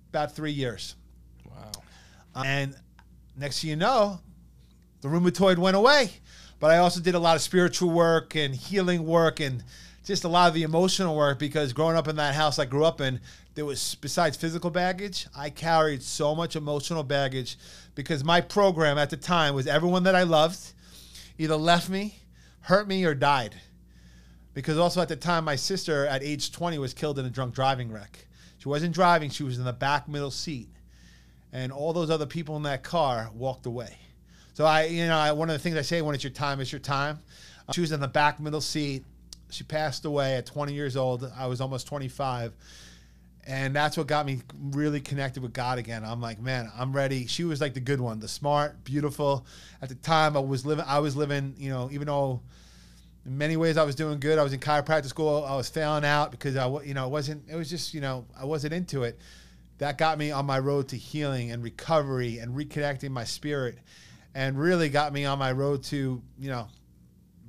[0.09, 0.95] about three years.
[1.49, 1.71] Wow.
[2.35, 2.75] And
[3.37, 4.19] next thing you know,
[5.01, 6.11] the rheumatoid went away.
[6.59, 9.63] But I also did a lot of spiritual work and healing work and
[10.09, 12.83] just a lot of the emotional work because growing up in that house I grew
[12.83, 13.21] up in,
[13.53, 17.57] there was besides physical baggage, I carried so much emotional baggage
[17.93, 20.73] because my program at the time was everyone that I loved
[21.37, 22.15] either left me,
[22.61, 23.55] hurt me, or died.
[24.55, 27.53] Because also at the time, my sister at age 20 was killed in a drunk
[27.53, 28.27] driving wreck.
[28.57, 30.69] She wasn't driving, she was in the back middle seat
[31.53, 33.95] and all those other people in that car walked away.
[34.53, 36.59] So I, you know, I, one of the things I say when it's your time,
[36.59, 37.19] it's your time.
[37.73, 39.05] She was in the back middle seat.
[39.49, 41.31] She passed away at 20 years old.
[41.37, 42.53] I was almost 25
[43.49, 46.03] and that's what got me really connected with God again.
[46.05, 47.25] I'm like, man, I'm ready.
[47.25, 49.43] She was like the good one, the smart, beautiful.
[49.81, 50.85] At the time, I was living.
[50.87, 51.55] I was living.
[51.57, 52.41] You know, even though
[53.25, 55.43] in many ways I was doing good, I was in chiropractic school.
[55.43, 57.49] I was failing out because I, you know, it wasn't.
[57.49, 59.17] It was just, you know, I wasn't into it.
[59.79, 63.79] That got me on my road to healing and recovery and reconnecting my spirit,
[64.35, 66.67] and really got me on my road to, you know,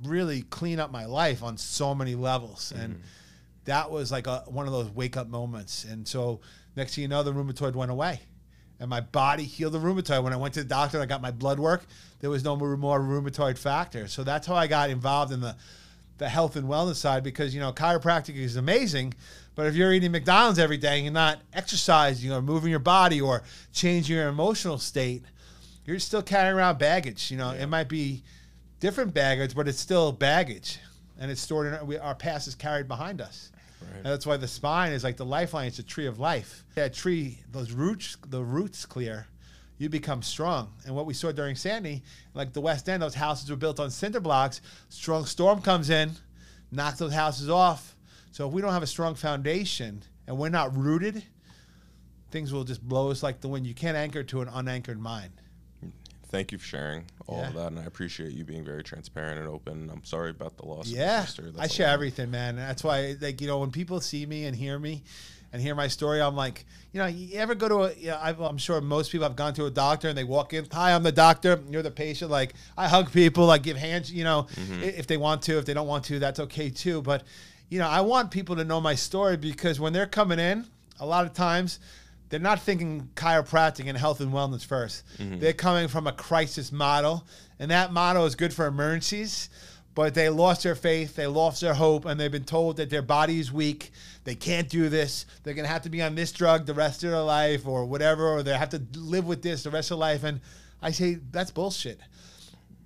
[0.03, 2.73] really clean up my life on so many levels.
[2.75, 3.01] And mm
[3.65, 5.85] that was like a, one of those wake up moments.
[5.85, 6.39] And so
[6.75, 8.21] next thing you know, the rheumatoid went away.
[8.79, 10.23] And my body healed the rheumatoid.
[10.23, 11.85] When I went to the doctor, I got my blood work.
[12.19, 14.07] There was no more, more rheumatoid factor.
[14.07, 15.55] So that's how I got involved in the,
[16.17, 19.13] the health and wellness side because, you know, chiropractic is amazing.
[19.53, 23.21] But if you're eating McDonald's every day and you're not exercising or moving your body
[23.21, 25.23] or changing your emotional state,
[25.85, 27.29] you're still carrying around baggage.
[27.29, 27.63] You know, yeah.
[27.63, 28.23] it might be
[28.81, 30.79] different baggage, but it's still baggage
[31.19, 33.51] and it's stored in our, we, our past is carried behind us.
[33.79, 33.97] Right.
[33.97, 35.67] And that's why the spine is like the lifeline.
[35.67, 36.65] It's a tree of life.
[36.75, 39.27] That tree, those roots, the roots clear,
[39.77, 40.73] you become strong.
[40.85, 42.01] And what we saw during Sandy,
[42.33, 44.61] like the West End, those houses were built on cinder blocks.
[44.89, 46.11] Strong storm comes in,
[46.71, 47.95] knocks those houses off.
[48.31, 51.23] So if we don't have a strong foundation and we're not rooted,
[52.31, 53.67] things will just blow us like the wind.
[53.67, 55.33] You can't anchor to an unanchored mind
[56.31, 57.47] thank you for sharing all yeah.
[57.49, 59.89] of that, and I appreciate you being very transparent and open.
[59.93, 60.87] I'm sorry about the loss.
[60.87, 61.25] Yeah,
[61.59, 62.55] I share everything, man.
[62.55, 65.03] That's why, like, you know, when people see me and hear me
[65.53, 68.47] and hear my story, I'm like, you know, you ever go to a, you know,
[68.47, 71.03] I'm sure most people have gone to a doctor and they walk in, hi, I'm
[71.03, 72.31] the doctor, you're the patient.
[72.31, 74.83] Like, I hug people, I give hands, you know, mm-hmm.
[74.83, 77.01] if they want to, if they don't want to, that's okay too.
[77.01, 77.23] But,
[77.69, 80.65] you know, I want people to know my story because when they're coming in,
[80.99, 81.79] a lot of times
[82.31, 85.39] they're not thinking chiropractic and health and wellness 1st they mm-hmm.
[85.39, 87.27] They're coming from a crisis model,
[87.59, 89.49] and that model is good for emergencies.
[89.93, 93.01] But they lost their faith, they lost their hope, and they've been told that their
[93.01, 93.91] body is weak.
[94.23, 95.25] They can't do this.
[95.43, 98.25] They're gonna have to be on this drug the rest of their life, or whatever,
[98.25, 100.23] or they have to live with this the rest of their life.
[100.23, 100.39] And
[100.81, 101.99] I say that's bullshit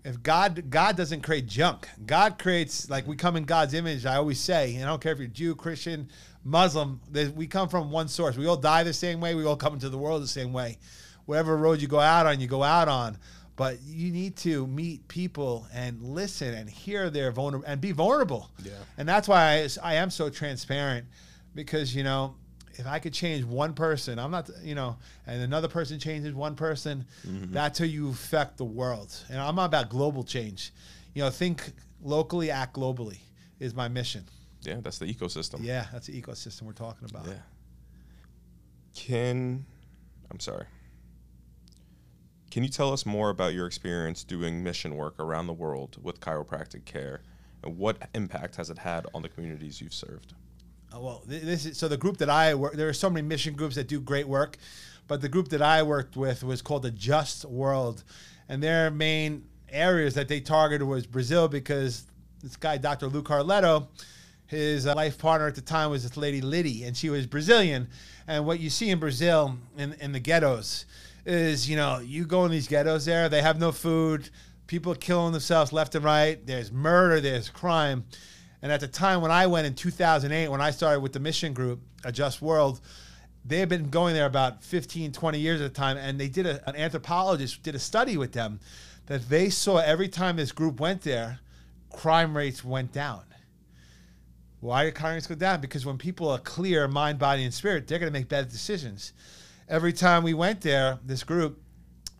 [0.06, 1.90] if God God doesn't create junk.
[2.06, 4.06] God creates like we come in God's image.
[4.06, 6.10] I always say, and I don't care if you're Jew, Christian,
[6.46, 7.02] Muslim,
[7.36, 8.38] we come from one source.
[8.38, 9.34] We all die the same way.
[9.34, 10.78] We all come into the world the same way.
[11.26, 13.18] Whatever road you go out on, you go out on.
[13.56, 18.52] But you need to meet people and listen and hear their vulnerable and be vulnerable.
[18.64, 18.74] Yeah.
[18.98, 21.08] And that's why I, I am so transparent
[21.56, 22.36] because, you know,
[22.74, 26.56] if I could change one person, I'm not, you know, and another person changes one
[26.56, 27.54] person, mm-hmm.
[27.54, 29.16] that's how you affect the world.
[29.30, 30.74] And I'm not about global change.
[31.14, 31.72] You know, think
[32.04, 33.20] locally, act globally
[33.60, 34.26] is my mission.
[34.66, 35.64] Yeah, that's the ecosystem.
[35.64, 37.26] Yeah, that's the ecosystem we're talking about.
[37.28, 37.34] Yeah.
[38.96, 39.66] Can
[40.32, 40.66] I'm sorry.
[42.52, 46.22] Can you tell us more about your experience doing mission work around the world with
[46.22, 47.22] chiropractic care,
[47.64, 50.34] and what impact has it had on the communities you've served?
[50.94, 52.74] Uh, well, this is so the group that I work.
[52.74, 54.58] There are so many mission groups that do great work,
[55.08, 58.04] but the group that I worked with was called the Just World,
[58.48, 62.06] and their main areas that they targeted was Brazil because
[62.42, 63.08] this guy, Dr.
[63.08, 63.88] Lou Carletto,
[64.48, 67.88] his uh, life partner at the time was this lady Liddy, and she was Brazilian.
[68.28, 70.86] And what you see in Brazil in, in the ghettos
[71.26, 74.30] is, you know, you go in these ghettos there, they have no food,
[74.68, 78.06] people killing themselves left and right, there's murder, there's crime.
[78.62, 81.54] And at the time when I went in 2008, when I started with the mission
[81.54, 82.82] group, A Just World,
[83.44, 86.48] they had been going there about 15, 20 years at the time, and they did
[86.48, 88.60] a, an anthropologist did a study with them
[89.06, 91.40] that they saw every time this group went there,
[91.92, 93.22] crime rates went down.
[94.66, 95.62] Why do crimes go down?
[95.62, 99.14] Because when people are clear, mind, body, and spirit, they're going to make better decisions.
[99.70, 101.62] Every time we went there, this group,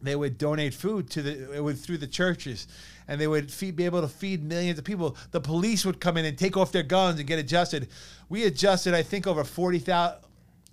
[0.02, 2.68] they would donate food to the it would through the churches,
[3.08, 5.18] and they would feed, be able to feed millions of people.
[5.32, 7.88] The police would come in and take off their guns and get adjusted.
[8.30, 10.20] We adjusted, I think, over 40,000,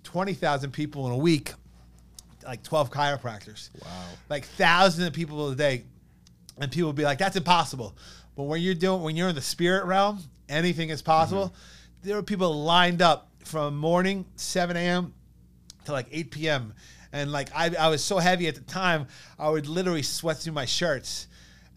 [0.03, 1.53] 20,000 people in a week,
[2.45, 3.69] like 12 chiropractors.
[3.81, 3.89] Wow.
[4.29, 5.85] Like thousands of people a day.
[6.59, 7.97] And people would be like, that's impossible.
[8.35, 10.19] But when you're doing, when you're in the spirit realm,
[10.49, 11.47] anything is possible.
[11.47, 12.07] Mm-hmm.
[12.07, 15.13] There were people lined up from morning 7 a.m.
[15.85, 16.73] to like 8 p.m.
[17.11, 20.53] And like I, I was so heavy at the time, I would literally sweat through
[20.53, 21.27] my shirts.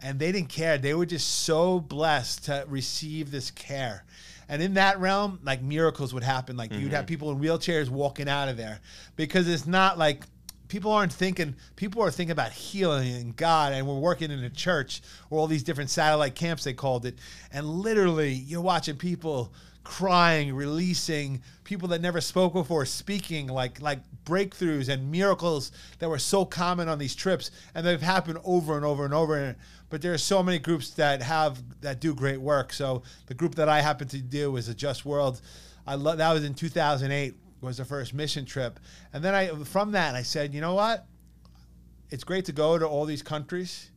[0.02, 0.78] And they didn't care.
[0.78, 4.04] They were just so blessed to receive this care.
[4.48, 6.56] And in that realm, like miracles would happen.
[6.56, 6.82] Like mm-hmm.
[6.82, 7.08] you'd have mm-hmm.
[7.08, 8.80] people in wheelchairs walking out of there
[9.16, 10.24] because it's not like
[10.68, 14.50] people aren't thinking people are thinking about healing and god and we're working in a
[14.50, 15.00] church
[15.30, 17.18] or all these different satellite camps they called it
[17.52, 19.52] and literally you're watching people
[19.86, 26.18] crying, releasing, people that never spoke before speaking, like like breakthroughs and miracles that were
[26.18, 29.36] so common on these trips, and they've happened over and over and over.
[29.36, 29.56] And
[29.88, 32.72] but there are so many groups that have that do great work.
[32.72, 35.40] So the group that I happen to do is a Just World.
[35.86, 37.34] I love that was in 2008
[37.66, 38.80] was the first mission trip,
[39.12, 41.04] and then I from that I said, you know what,
[42.10, 43.90] it's great to go to all these countries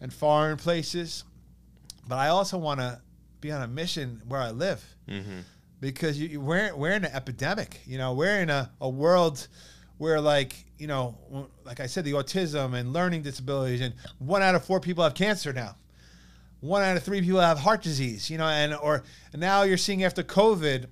[0.00, 1.24] and foreign places,
[2.06, 3.00] but I also want to
[3.40, 5.40] be on a mission where I live Mm-hmm.
[5.80, 7.80] because you, you, we're we're in an epidemic.
[7.86, 9.46] You know, we're in a, a world
[9.98, 11.16] where like you know,
[11.64, 15.14] like I said, the autism and learning disabilities, and one out of four people have
[15.14, 15.76] cancer now.
[16.60, 18.30] One out of three people have heart disease.
[18.30, 19.02] You know, and or
[19.32, 20.86] and now you're seeing after COVID,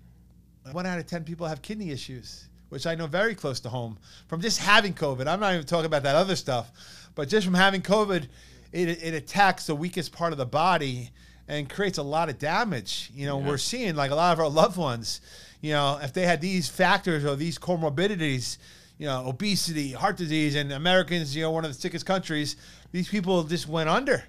[0.73, 3.99] one out of ten people have kidney issues, which I know very close to home
[4.29, 5.27] from just having COVID.
[5.27, 6.71] I'm not even talking about that other stuff,
[7.15, 8.29] but just from having COVID,
[8.73, 11.11] it, it attacks the weakest part of the body
[11.49, 13.11] and creates a lot of damage.
[13.15, 13.49] You know, Yeah.
[13.49, 15.21] we're seeing like a lot of our loved ones,
[15.61, 18.59] you know, if they had these factors or these comorbidities,
[18.99, 22.55] you know, obesity, heart disease, and Americans, you know, one of the sickest countries,
[22.93, 24.23] these people just went under.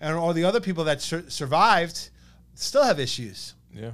[0.00, 2.10] And all the other people that sur- survived
[2.54, 3.92] still have issues Yeah.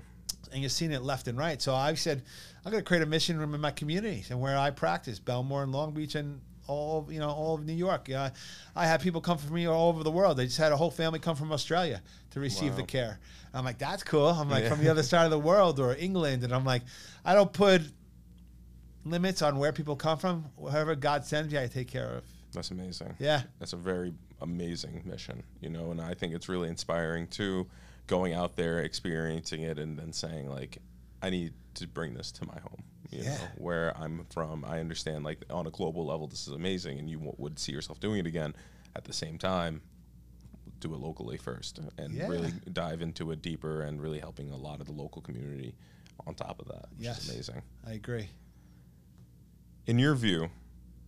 [0.58, 1.62] And you're seeing it left and right.
[1.62, 2.20] So I've said,
[2.64, 5.62] I'm going to create a mission room in my community and where I practice, Bellmore
[5.62, 8.08] and Long Beach and all of, you know all of New York.
[8.08, 8.30] Yeah,
[8.74, 10.36] I have people come from me all over the world.
[10.36, 12.02] They just had a whole family come from Australia
[12.32, 12.86] to receive the Wow.
[12.86, 13.20] care.
[13.54, 14.26] I'm like, that's cool.
[14.26, 14.70] I'm like Yeah.
[14.70, 16.82] from the other side of the world or England, and I'm like,
[17.24, 17.82] I don't put
[19.04, 20.46] limits on where people come from.
[20.58, 22.24] Whoever God sends me, I take care of.
[22.52, 23.14] That's amazing.
[23.20, 23.42] Yeah.
[23.60, 27.68] That's a very amazing mission, you know, and I think it's really inspiring too,
[28.08, 30.78] going out there, experiencing it, and then saying like,
[31.22, 32.82] I need to bring this to my home.
[33.10, 33.36] You Yeah.
[33.36, 37.08] know, where I'm from, I understand like on a global level, this is amazing, and
[37.08, 38.54] you w- would see yourself doing it again.
[38.96, 39.82] At the same time,
[40.80, 42.26] do it locally first, and Yeah.
[42.28, 45.74] really dive into it deeper, and really helping a lot of the local community.
[46.26, 47.22] On top of that, which Yes.
[47.24, 47.62] is amazing.
[47.86, 48.28] I agree.
[49.86, 50.50] In your view,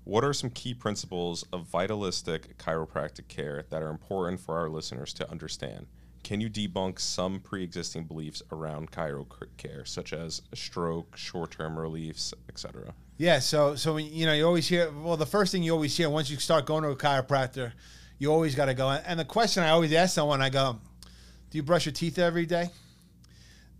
[0.04, 5.12] what are some key principles of vitalistic chiropractic care that are important for our listeners
[5.14, 5.86] to understand?
[6.22, 11.78] Can you debunk some pre existing beliefs around chiro care, such as stroke, short term
[11.78, 12.94] reliefs, etc.?
[13.16, 14.90] Yeah, so so you know you always hear.
[14.90, 17.72] Well, the first thing you always hear once you start going to a chiropractor,
[18.18, 18.90] you always got to go.
[18.90, 20.78] And the question I always ask someone, I go,
[21.50, 22.70] "Do you brush your teeth every day?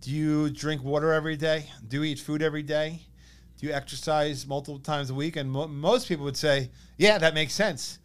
[0.01, 1.67] Do you drink water every day?
[1.87, 3.01] Do you eat food every day?
[3.57, 7.33] Do you exercise multiple times a week?" And mo- most people would say, "Yeah, that
[7.33, 7.99] makes sense."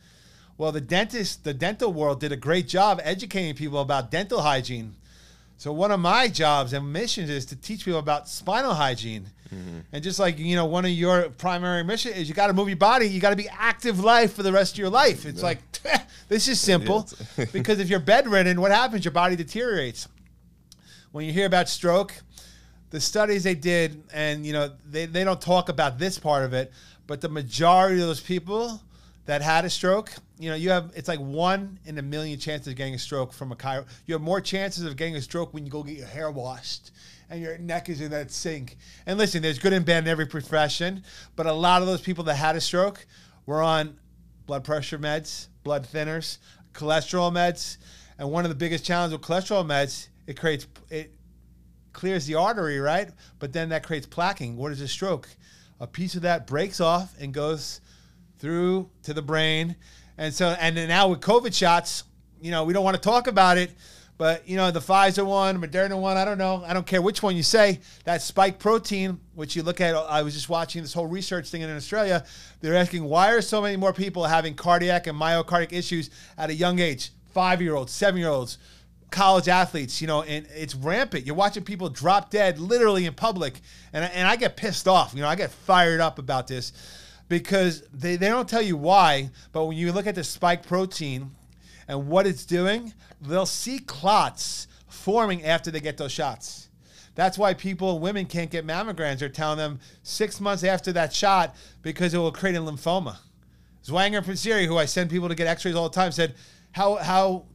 [0.58, 4.96] Well, the dentist, the dental world did a great job educating people about dental hygiene.
[5.58, 9.26] So one of my jobs and missions is to teach people about spinal hygiene.
[9.54, 9.78] Mm-hmm.
[9.92, 12.68] And just like you know, one of your primary mission is you got to move
[12.68, 13.06] your body.
[13.06, 15.24] You got to be active life for the rest of your life.
[15.24, 15.58] It's like
[16.28, 17.08] this is simple
[17.52, 19.04] because if you're bedridden, what happens?
[19.04, 20.08] Your body deteriorates.
[21.12, 22.12] When you hear about stroke,
[22.90, 26.52] the studies they did, and you know, they, they don't talk about this part of
[26.52, 26.72] it,
[27.06, 28.80] but the majority of those people
[29.26, 32.68] that had a stroke, you know, you have it's like one in a million chances
[32.68, 33.84] of getting a stroke from a chiro.
[34.06, 36.92] You have more chances of getting a stroke when you go get your hair washed
[37.28, 38.76] and your neck is in that sink.
[39.04, 41.02] And listen, there's good and bad in every profession,
[41.34, 43.04] but a lot of those people that had a stroke
[43.46, 43.96] were on
[44.46, 46.38] blood pressure meds, blood thinners,
[46.72, 47.78] cholesterol meds,
[48.18, 51.12] and one of the biggest challenges with cholesterol meds, it creates it
[51.92, 53.10] clears the artery, right?
[53.38, 54.54] But then that creates plaquing.
[54.54, 55.28] What is a stroke?
[55.80, 57.80] A piece of that breaks off and goes
[58.38, 59.76] through to the brain.
[60.18, 62.04] And so, and then now with COVID shots,
[62.40, 63.70] you know, we don't want to talk about it,
[64.18, 66.64] but you know, the Pfizer one, Moderna one, I don't know.
[66.66, 67.80] I don't care which one you say.
[68.04, 71.62] That spike protein, which you look at, I was just watching this whole research thing
[71.62, 72.24] in Australia.
[72.60, 76.54] They're asking why are so many more people having cardiac and myocardic issues at a
[76.54, 77.10] young age?
[77.32, 78.56] Five year olds, seven year olds,
[79.10, 81.26] college athletes, you know, and it's rampant.
[81.26, 83.60] You're watching people drop dead literally in public.
[83.92, 85.12] And, and I get pissed off.
[85.14, 86.72] You know, I get fired up about this
[87.28, 89.30] because they, they don't tell you why.
[89.52, 91.30] But when you look at the spike protein
[91.88, 96.68] and what it's doing, they'll see clots forming after they get those shots.
[97.14, 99.18] That's why people, women can't get mammograms.
[99.18, 103.16] They're telling them six months after that shot because it will create a lymphoma.
[103.84, 106.34] Zwanger Pesiri, who I send people to get X-rays all the time, said,
[106.72, 107.46] "How how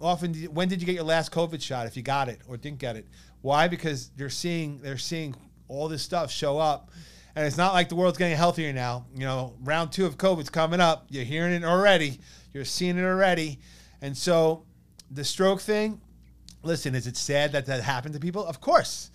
[0.00, 0.32] often?
[0.32, 1.86] Did, when did you get your last COVID shot?
[1.86, 3.06] If you got it or didn't get it?
[3.40, 3.68] Why?
[3.68, 5.34] Because they're seeing they're seeing
[5.66, 6.90] all this stuff show up,
[7.36, 9.06] and it's not like the world's getting healthier now.
[9.14, 11.06] You know, round two of COVID's coming up.
[11.08, 12.20] You're hearing it already.
[12.52, 13.58] You're seeing it already,
[14.00, 14.64] and so
[15.10, 16.00] the stroke thing.
[16.62, 18.44] Listen, is it sad that that happened to people?
[18.44, 19.10] Of course.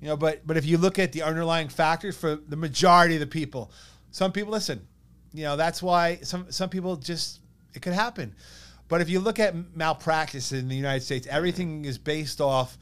[0.00, 3.20] You know, but but if you look at the underlying factors for the majority of
[3.20, 3.70] the people,
[4.10, 4.86] some people listen.
[5.32, 7.40] You know, that's why some some people just
[7.74, 8.34] it could happen.
[8.88, 12.78] But if you look at malpractice in the United States, everything is based off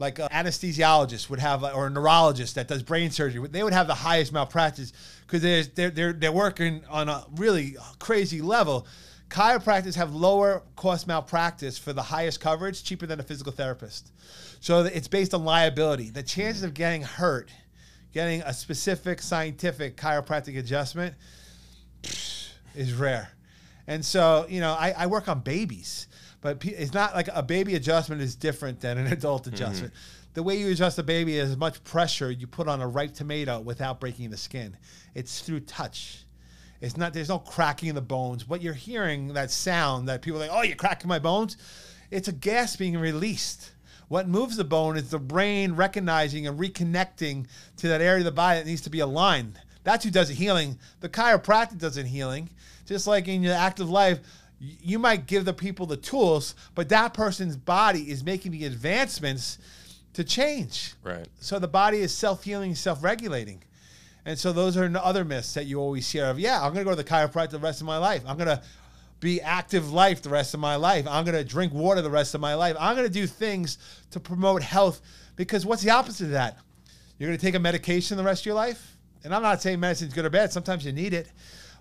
[0.00, 3.62] like uh, an anesthesiologist would have, uh, or a neurologist that does brain surgery, they
[3.62, 4.92] would have the highest malpractice
[5.26, 8.86] because they're, they're, they're, they're working on a really crazy level.
[9.28, 14.10] Chiropractors have lower cost malpractice for the highest coverage, cheaper than a physical therapist.
[14.60, 16.10] So it's based on liability.
[16.10, 17.50] The chances of getting hurt,
[18.12, 21.14] getting a specific scientific chiropractic adjustment
[22.74, 23.30] is rare.
[23.86, 26.06] And so, you know, I, I work on babies,
[26.40, 29.92] but it's not like a baby adjustment is different than an adult adjustment.
[29.92, 30.30] Mm-hmm.
[30.34, 33.14] The way you adjust a baby is as much pressure you put on a ripe
[33.14, 34.76] tomato without breaking the skin.
[35.14, 36.24] It's through touch.
[36.80, 37.12] It's not.
[37.12, 38.48] There's no cracking in the bones.
[38.48, 41.56] What you're hearing, that sound that people are like, "Oh, you're cracking my bones,"
[42.10, 43.72] it's a gas being released.
[44.08, 48.32] What moves the bone is the brain recognizing and reconnecting to that area of the
[48.32, 49.60] body that needs to be aligned.
[49.84, 50.78] That's who does the healing.
[51.00, 52.50] The chiropractic does the healing.
[52.86, 54.18] Just like in your active life,
[54.60, 59.58] you might give the people the tools, but that person's body is making the advancements
[60.12, 60.94] to change.
[61.02, 61.26] Right.
[61.40, 63.62] So the body is self healing, self regulating.
[64.26, 66.38] And so those are other myths that you always hear of.
[66.38, 68.22] Yeah, I'm going to go to the chiropractor the rest of my life.
[68.26, 68.62] I'm going to
[69.18, 71.06] be active life the rest of my life.
[71.08, 72.76] I'm going to drink water the rest of my life.
[72.78, 73.78] I'm going to do things
[74.10, 75.00] to promote health
[75.36, 76.58] because what's the opposite of that?
[77.18, 78.96] You're going to take a medication the rest of your life?
[79.24, 80.52] And I'm not saying medicine's good or bad.
[80.52, 81.28] Sometimes you need it.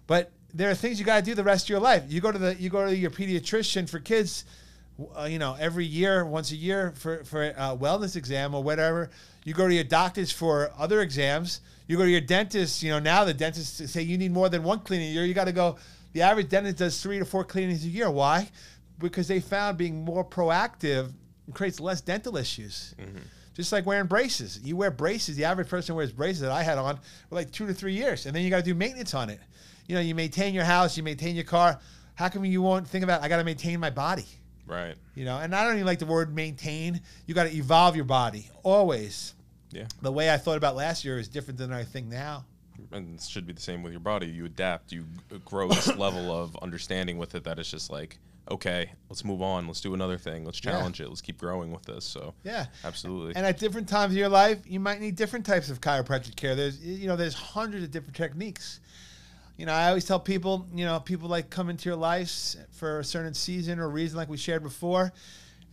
[0.07, 2.03] But there are things you got to do the rest of your life.
[2.07, 4.45] You go to the you go to your pediatrician for kids,
[5.17, 9.09] uh, you know, every year, once a year for for a wellness exam or whatever.
[9.43, 11.61] You go to your doctors for other exams.
[11.87, 12.83] You go to your dentist.
[12.83, 15.25] You know, now the dentists say you need more than one cleaning a year.
[15.25, 15.77] You got to go.
[16.13, 18.09] The average dentist does three to four cleanings a year.
[18.09, 18.49] Why?
[18.97, 21.11] Because they found being more proactive
[21.53, 22.95] creates less dental issues.
[22.99, 23.19] Mm-hmm.
[23.53, 24.59] Just like wearing braces.
[24.63, 25.35] You wear braces.
[25.35, 26.97] The average person wears braces that I had on
[27.27, 29.39] for like two to three years, and then you got to do maintenance on it
[29.89, 31.79] you know, you maintain your house, you maintain your car.
[32.13, 34.25] How come you won't think about I got to maintain my body?
[34.67, 34.93] Right.
[35.15, 37.01] You know, and I don't even like the word maintain.
[37.25, 39.33] You got to evolve your body always.
[39.71, 39.87] Yeah.
[40.03, 42.45] The way I thought about last year is different than I think now.
[42.91, 44.27] And it should be the same with your body.
[44.27, 44.91] You adapt.
[44.91, 45.05] You
[45.43, 48.19] grow this level of understanding with it that it's just like,
[48.51, 49.65] okay, let's move on.
[49.65, 50.45] Let's do another thing.
[50.45, 51.07] Let's challenge yeah.
[51.07, 51.09] it.
[51.09, 52.05] Let's keep growing with this.
[52.05, 53.35] So yeah, absolutely.
[53.35, 56.53] And at different times of your life, you might need different types of chiropractic care.
[56.53, 58.81] There's you know there's hundreds of different techniques
[59.60, 62.99] you know, I always tell people, you know, people like come into your lives for
[62.99, 65.12] a certain season or reason, like we shared before,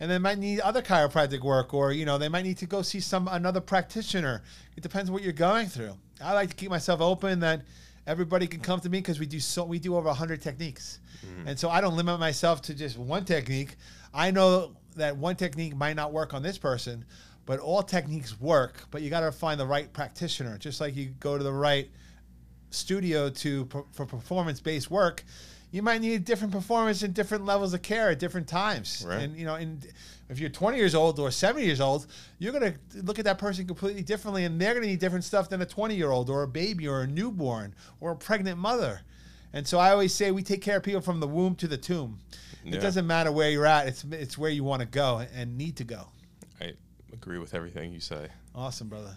[0.01, 2.81] and they might need other chiropractic work, or you know, they might need to go
[2.81, 4.43] see some another practitioner.
[4.75, 5.93] It depends what you're going through.
[6.21, 7.61] I like to keep myself open that
[8.05, 11.47] everybody can come to me because we do so we do over hundred techniques, mm-hmm.
[11.47, 13.77] and so I don't limit myself to just one technique.
[14.13, 17.05] I know that one technique might not work on this person,
[17.45, 18.83] but all techniques work.
[18.91, 21.89] But you got to find the right practitioner, just like you go to the right
[22.69, 25.23] studio to for performance based work,
[25.71, 29.05] you might need different performance and different levels of care at different times.
[29.07, 29.21] Right.
[29.21, 29.85] And you know, and
[30.29, 32.07] if you're 20 years old or 70 years old,
[32.39, 35.61] you're gonna look at that person completely differently, and they're gonna need different stuff than
[35.61, 39.01] a 20 year old or a baby or a newborn or a pregnant mother.
[39.53, 41.77] And so I always say we take care of people from the womb to the
[41.77, 42.19] tomb.
[42.63, 42.75] Yeah.
[42.75, 45.77] It doesn't matter where you're at; it's it's where you want to go and need
[45.77, 46.07] to go.
[46.59, 46.73] I
[47.13, 48.27] agree with everything you say.
[48.53, 49.15] Awesome, brother.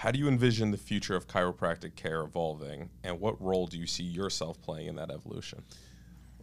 [0.00, 3.86] How do you envision the future of chiropractic care evolving, and what role do you
[3.86, 5.62] see yourself playing in that evolution?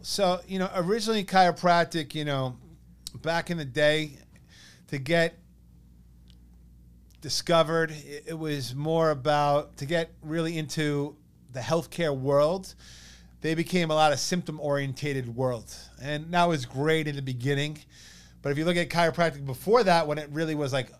[0.00, 2.56] So, you know, originally chiropractic, you know,
[3.20, 4.12] back in the day,
[4.86, 5.40] to get
[7.20, 7.92] discovered,
[8.26, 11.16] it, was more about to get really into
[11.52, 12.76] the healthcare world.
[13.40, 17.78] They became a lot of symptom orientated world, and that was great in the beginning.
[18.40, 20.92] But if you look at chiropractic before that, when it really was like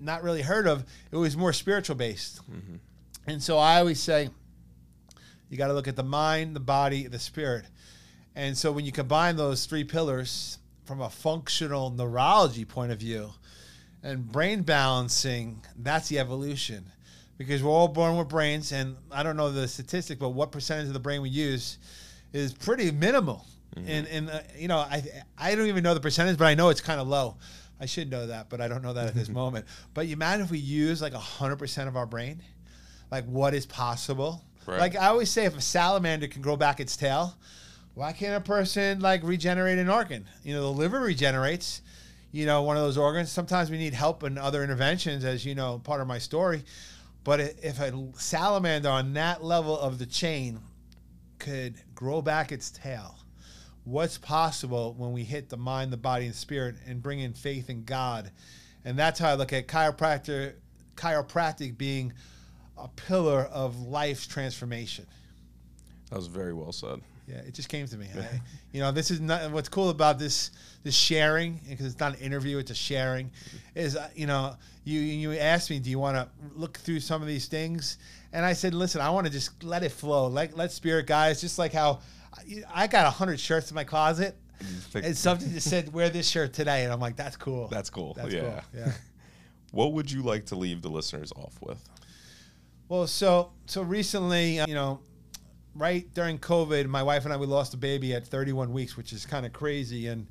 [0.00, 0.84] not really heard of.
[1.10, 2.40] It was more spiritual based.
[2.50, 2.76] Mm-hmm.
[3.26, 4.30] And so I always say,
[5.50, 7.64] you got to look at the mind, the body, the spirit.
[8.34, 13.30] And so when you combine those three pillars from a functional neurology point of view
[14.02, 16.86] and brain balancing, that's the evolution.
[17.36, 20.88] Because we're all born with brains, and I don't know the statistic, but what percentage
[20.88, 21.78] of the brain we use
[22.32, 23.46] is pretty minimal.
[23.76, 23.88] Mm-hmm.
[23.88, 25.04] And, and uh, you know, I,
[25.38, 27.36] I don't even know the percentage, but I know it's kind of low.
[27.80, 29.66] I should know that, but I don't know that at this moment.
[29.94, 32.42] But you imagine if we use like 100% of our brain,
[33.10, 34.44] like what is possible?
[34.66, 34.80] Right.
[34.80, 37.34] Like I always say, if a salamander can grow back its tail,
[37.94, 40.26] why can't a person like regenerate an organ?
[40.44, 41.80] You know, the liver regenerates,
[42.32, 43.30] you know, one of those organs.
[43.32, 46.64] Sometimes we need help and other interventions, as you know, part of my story.
[47.24, 50.60] But if a salamander on that level of the chain
[51.38, 53.18] could grow back its tail,
[53.88, 57.70] what's possible when we hit the mind, the body, and spirit and bring in faith
[57.70, 58.30] in God.
[58.84, 60.54] And that's how I look at chiropractor,
[60.94, 62.12] chiropractic being
[62.76, 65.06] a pillar of life's transformation.
[66.10, 67.00] That was very well said.
[67.26, 68.06] Yeah, it just came to me.
[68.16, 68.40] I,
[68.72, 70.50] you know, this is not what's cool about this
[70.82, 73.30] this sharing because it's not an interview; it's a sharing.
[73.74, 77.20] Is uh, you know, you you asked me, do you want to look through some
[77.20, 77.98] of these things?
[78.32, 81.40] And I said, listen, I want to just let it flow, like let spirit guys,
[81.40, 82.00] just like how
[82.72, 84.36] I got a hundred shirts in my closet.
[84.94, 87.68] And something just said, wear this shirt today, and I'm like, that's cool.
[87.68, 88.14] That's cool.
[88.14, 88.40] That's yeah.
[88.40, 88.80] cool.
[88.80, 88.92] Yeah.
[89.70, 91.78] What would you like to leave the listeners off with?
[92.88, 95.00] Well, so so recently, uh, you know,
[95.74, 99.12] right during COVID, my wife and I we lost a baby at 31 weeks, which
[99.12, 100.06] is kind of crazy.
[100.06, 100.26] And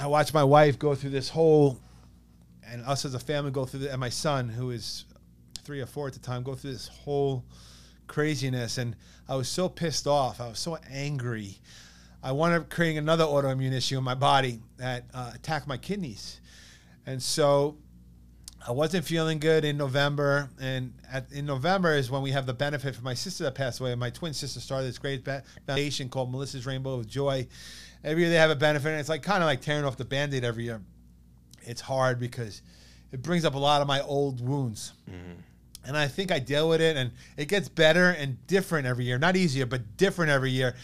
[0.00, 1.78] I watched my wife go through this whole,
[2.66, 5.04] and us as a family go through, the, and my son, who is
[5.62, 7.44] three or four at the time, go through this whole
[8.08, 8.78] craziness.
[8.78, 8.96] And
[9.28, 10.40] I was so pissed off.
[10.40, 11.58] I was so angry.
[12.22, 16.40] I wound up creating another autoimmune issue in my body that uh, attacked my kidneys.
[17.06, 17.76] And so
[18.66, 22.52] I wasn't feeling good in November, and at, in November is when we have the
[22.52, 23.94] benefit for my sister that passed away.
[23.94, 25.24] My twin sister started this great
[25.64, 27.46] foundation called Melissa's Rainbow of Joy.
[28.02, 30.04] Every year they have a benefit, and it's like kind of like tearing off the
[30.04, 30.82] band-aid every year.
[31.62, 32.62] It's hard because
[33.12, 34.92] it brings up a lot of my old wounds,
[35.88, 39.18] and I think I deal with it, and it gets better and different every year.
[39.18, 40.76] Not easier, but different every year.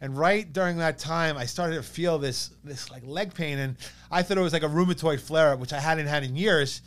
[0.00, 3.76] And right during that time, I started to feel this this like leg pain, and
[4.10, 6.80] I thought it was like a rheumatoid flare-up, which I hadn't had in years.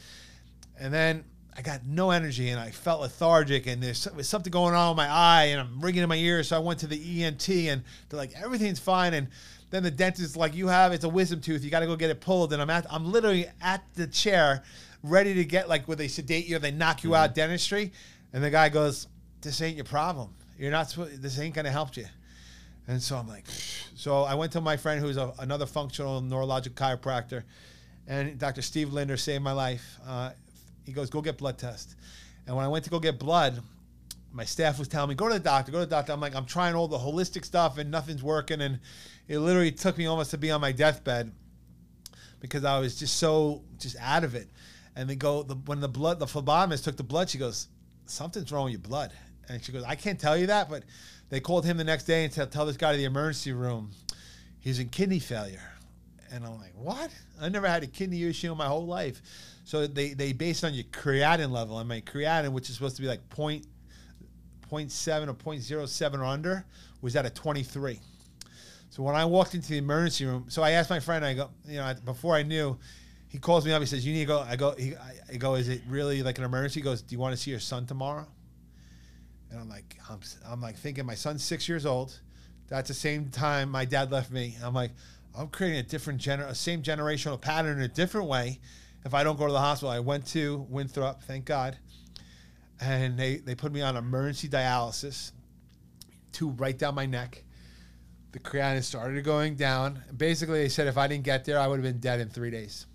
[0.79, 1.23] And then
[1.57, 5.07] I got no energy and I felt lethargic and there's something going on with my
[5.07, 6.49] eye and I'm ringing in my ears.
[6.49, 9.13] So I went to the ENT and they're like, everything's fine.
[9.13, 9.29] And
[9.69, 11.63] then the dentist like, you have, it's a wisdom tooth.
[11.63, 12.51] You got to go get it pulled.
[12.51, 14.63] And I'm at, I'm literally at the chair
[15.09, 17.91] ready to get like where they sedate you, they knock you out dentistry.
[18.33, 19.07] And the guy goes,
[19.41, 20.33] this ain't your problem.
[20.57, 22.05] You're not, supposed- this ain't going to help you.
[22.87, 23.45] And so I'm like,
[23.95, 27.43] so I went to my friend who's a, another functional neurologic chiropractor,
[28.07, 28.61] and Dr.
[28.61, 29.97] Steve Linder saved my life.
[30.05, 30.31] Uh,
[30.85, 31.95] he goes, go get blood test.
[32.45, 33.61] And when I went to go get blood,
[34.31, 36.11] my staff was telling me, go to the doctor, go to the doctor.
[36.11, 38.61] I'm like, I'm trying all the holistic stuff and nothing's working.
[38.61, 38.79] And
[39.27, 41.31] it literally took me almost to be on my deathbed
[42.39, 44.47] because I was just so just out of it.
[44.95, 47.67] And they go, the, when the blood, the phlebotomist took the blood, she goes,
[48.05, 49.11] something's wrong with your blood.
[49.49, 50.83] And she goes, I can't tell you that, but
[51.29, 53.91] they called him the next day and said, tell this guy to the emergency room,
[54.59, 55.61] he's in kidney failure.
[56.31, 57.11] And I'm like, what?
[57.39, 59.21] I never had a kidney issue in my whole life.
[59.63, 61.79] So they, they based on your creatinine level.
[61.79, 63.65] And my creatinine, which is supposed to be like point,
[64.69, 66.65] 0.7 or 0.07 or under,
[67.01, 67.99] was at a 23.
[68.89, 71.49] So when I walked into the emergency room, so I asked my friend, I go,
[71.67, 72.77] you know, before I knew,
[73.35, 73.81] he calls me up.
[73.81, 74.71] He says, "You need to go." I go.
[74.71, 75.55] He, I, I go.
[75.55, 76.79] Is it really like an emergency?
[76.79, 78.25] He goes, "Do you want to see your son tomorrow?"
[79.51, 82.17] And I'm like, I'm, I'm like thinking, my son's six years old.
[82.69, 84.55] That's the same time my dad left me.
[84.63, 84.91] I'm like,
[85.37, 88.61] I'm creating a different gener, a same generational pattern in a different way.
[89.03, 91.77] If I don't go to the hospital, I went to Winthrop, thank God,
[92.79, 95.33] and they they put me on emergency dialysis,
[96.31, 97.43] tube right down my neck.
[98.31, 100.01] The creatinine started going down.
[100.15, 102.49] Basically, they said if I didn't get there, I would have been dead in three
[102.49, 102.85] days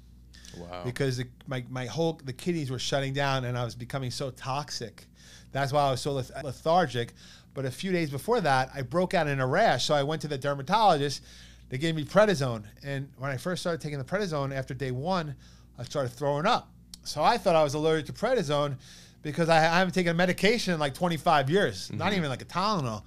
[0.56, 0.82] Wow.
[0.84, 4.30] because the, my, my whole the kidneys were shutting down and I was becoming so
[4.30, 5.06] toxic.
[5.52, 7.12] That's why I was so leth- lethargic.
[7.54, 9.86] But a few days before that, I broke out in a rash.
[9.86, 11.22] So I went to the dermatologist.
[11.68, 15.36] They gave me prednisone, and when I first started taking the prednisone after day one,
[15.78, 16.68] I started throwing up.
[17.04, 18.76] So I thought I was allergic to prednisone
[19.22, 22.18] because I, I haven't taken a medication in like 25 years, not mm-hmm.
[22.18, 23.04] even like a Tylenol.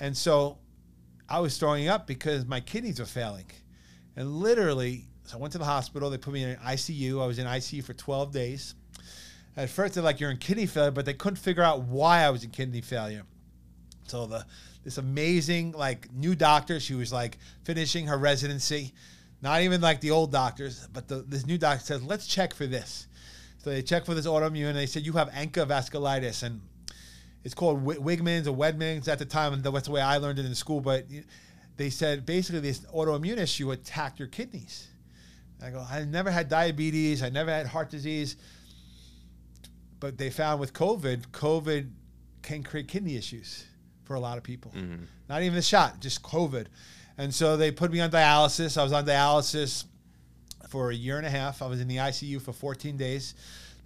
[0.00, 0.58] And so
[1.28, 3.46] I was throwing up because my kidneys were failing.
[4.16, 6.10] And literally, so I went to the hospital.
[6.10, 7.22] They put me in ICU.
[7.22, 8.74] I was in ICU for 12 days.
[9.56, 12.30] At first, they're like, you're in kidney failure, but they couldn't figure out why I
[12.30, 13.22] was in kidney failure.
[14.08, 14.44] So the
[14.82, 18.92] this amazing like new doctor, she was like finishing her residency,
[19.40, 22.66] not even like the old doctors, but the, this new doctor says, let's check for
[22.66, 23.06] this.
[23.58, 26.60] So they checked for this autoimmune, and they said you have ANCA vasculitis, and
[27.44, 30.40] it's called Wi- Wigman's or Wedman's at the time, and that's the way I learned
[30.40, 30.80] it in school.
[30.80, 31.04] But
[31.76, 34.88] they said basically this autoimmune issue attacked your kidneys.
[35.62, 38.36] I go, I never had diabetes, I never had heart disease,
[39.98, 41.90] but they found with COVID, COVID
[42.42, 43.64] can create kidney issues
[44.04, 44.72] for a lot of people.
[44.74, 45.04] Mm-hmm.
[45.28, 46.66] Not even the shot, just COVID.
[47.18, 48.78] And so they put me on dialysis.
[48.78, 49.84] I was on dialysis
[50.68, 51.60] for a year and a half.
[51.60, 53.34] I was in the ICU for 14 days.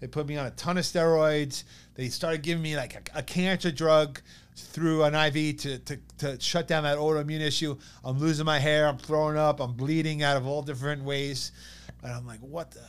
[0.01, 1.65] They put me on a ton of steroids.
[1.95, 4.21] They started giving me like a, a cancer drug
[4.57, 7.77] through an IV to, to, to shut down that autoimmune issue.
[8.05, 8.87] I'm losing my hair.
[8.87, 9.61] I'm throwing up.
[9.61, 11.53] I'm bleeding out of all different ways.
[12.03, 12.85] And I'm like, what the?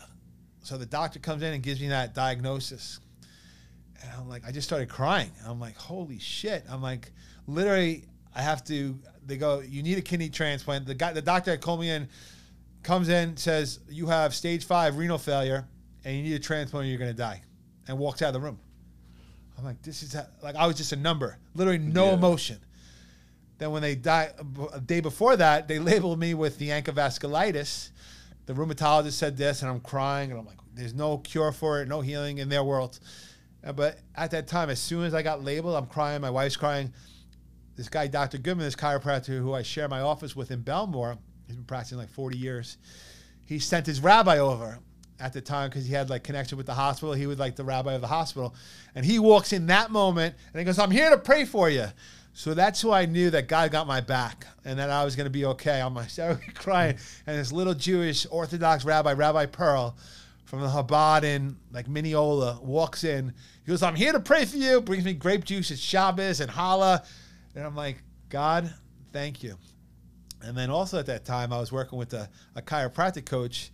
[0.61, 2.99] So the doctor comes in and gives me that diagnosis.
[4.01, 5.31] And I'm like, I just started crying.
[5.45, 6.63] I'm like, holy shit.
[6.69, 7.11] I'm like,
[7.47, 8.05] literally,
[8.35, 8.97] I have to.
[9.25, 10.85] They go, you need a kidney transplant.
[10.85, 12.07] The guy, the doctor that called me in,
[12.83, 15.67] comes in, says you have stage five renal failure,
[16.03, 17.41] and you need a transplant, or you're gonna die,
[17.87, 18.59] and walks out of the room.
[19.57, 20.27] I'm like, this is ha-.
[20.43, 22.13] like I was just a number, literally no Yeah.
[22.13, 22.59] emotion.
[23.57, 24.31] Then when they die,
[24.73, 27.89] a day before that, they labeled me with the vasculitis.
[28.47, 31.87] The rheumatologist said this, and I'm crying, and I'm like, "There's no cure for it,
[31.87, 32.99] no healing in their world."
[33.65, 36.21] Uh, But at that time, as soon as I got labeled, I'm crying.
[36.21, 36.93] My wife's crying.
[37.75, 38.37] This guy, Dr.
[38.37, 42.09] Goodman, this chiropractor who I share my office with in Bellmore, he's been practicing like
[42.09, 42.77] 40 years.
[43.45, 44.79] He sent his rabbi over
[45.19, 47.13] at the time because he had like connection with the hospital.
[47.13, 48.55] He was like the rabbi of the hospital,
[48.93, 51.87] and he walks in that moment and he goes, "I'm here to pray for you."
[52.33, 55.25] So that's who I knew that God got my back and that I was going
[55.25, 55.79] to be okay.
[55.79, 59.95] I'm like so crying, and this little Jewish Orthodox rabbi, Rabbi Pearl,
[60.43, 63.33] from the Chabad in like Mineola, walks in.
[63.65, 66.51] He goes, "I'm here to pray for you." Brings me grape juice at Shabbos and
[66.51, 67.05] challah,
[67.55, 68.73] and I'm like, "God,
[69.11, 69.57] thank you."
[70.41, 73.71] And then also at that time, I was working with a, a chiropractic coach,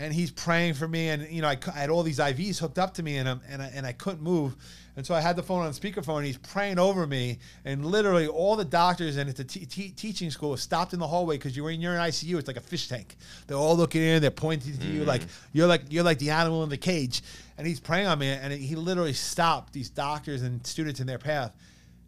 [0.00, 1.10] and he's praying for me.
[1.10, 3.40] And you know, I, I had all these IVs hooked up to me, and I'm,
[3.48, 4.56] and I, and I couldn't move.
[4.96, 6.18] And so I had the phone on speakerphone.
[6.18, 9.90] And he's praying over me, and literally all the doctors and at the te- te-
[9.90, 12.38] teaching school stopped in the hallway because you're in you're in ICU.
[12.38, 13.16] It's like a fish tank.
[13.46, 14.22] They're all looking in.
[14.22, 15.28] They're pointing to you like mm.
[15.52, 17.22] you're like you're like the animal in the cage.
[17.58, 21.18] And he's praying on me, and he literally stopped these doctors and students in their
[21.18, 21.54] path,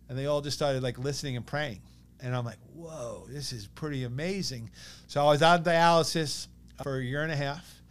[0.09, 1.83] and they all just started like listening and praying.
[2.23, 4.71] And I'm like, whoa, this is pretty amazing.
[5.09, 6.47] So I was on dialysis
[6.83, 7.82] for a year and a half,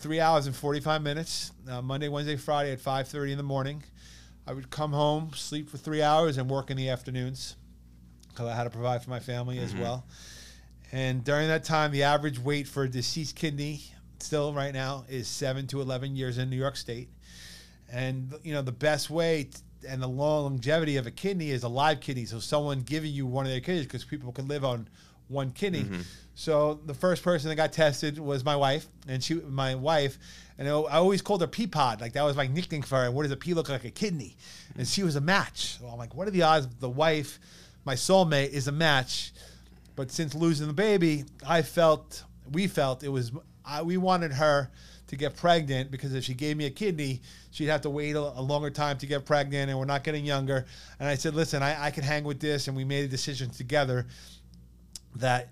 [0.00, 3.82] three hours and 45 minutes, uh, Monday, Wednesday, Friday at 5.30 in the morning.
[4.46, 7.56] I would come home, sleep for three hours, and work in the afternoons
[8.28, 10.04] because I had to provide for my family as well.
[10.90, 13.82] And during that time, the average wait for a deceased kidney,
[14.18, 17.08] still right now, is seven to 11 years in New York State.
[17.90, 21.62] And you know the best way t- and the long longevity of a kidney is
[21.62, 22.24] a live kidney.
[22.24, 24.88] So someone giving you one of their kidneys because people can live on
[25.32, 25.82] one kidney.
[25.82, 26.00] Mm-hmm.
[26.34, 30.18] So the first person that got tested was my wife, and she my wife,
[30.58, 32.00] and I I always called her Peapod.
[32.00, 33.10] Like that was my nickname for her.
[33.10, 33.84] What does a pea look like?
[33.84, 34.36] A kidney,
[34.74, 34.92] and mm-hmm.
[34.92, 35.78] she was a match.
[35.78, 36.68] So I'm like, what are the odds?
[36.80, 37.38] The wife,
[37.84, 39.32] my soulmate, is a match.
[39.94, 43.32] But since losing the baby, I felt we felt it was
[43.64, 44.70] I, we wanted her
[45.08, 47.20] to get pregnant because if she gave me a kidney,
[47.50, 50.24] she'd have to wait a, a longer time to get pregnant, and we're not getting
[50.24, 50.64] younger.
[50.98, 53.50] And I said, listen, I, I can hang with this, and we made a decision
[53.50, 54.06] together
[55.16, 55.50] that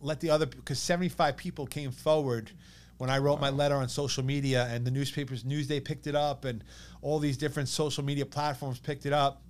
[0.00, 2.50] let the other because 75 people came forward
[2.98, 6.44] when I wrote my letter on social media and the newspapers Newsday picked it up
[6.44, 6.62] and
[7.00, 9.42] all these different social media platforms picked it up.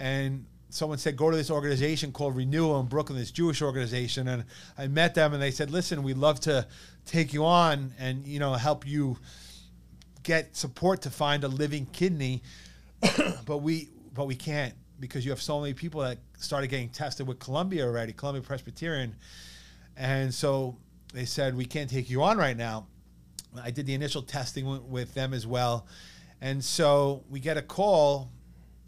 [0.00, 4.28] And someone said go to this organization called Renewal in Brooklyn this Jewish organization.
[4.28, 4.44] And
[4.76, 6.66] I met them and they said listen we'd love to
[7.04, 9.18] take you on and you know help you
[10.22, 12.42] get support to find a living kidney
[13.46, 17.26] but we but we can't because you have so many people that started getting tested
[17.26, 19.14] with Columbia already, Columbia Presbyterian,
[19.96, 20.76] and so
[21.12, 22.86] they said we can't take you on right now.
[23.60, 25.86] I did the initial testing with, them as well,
[26.40, 28.30] and so we get a call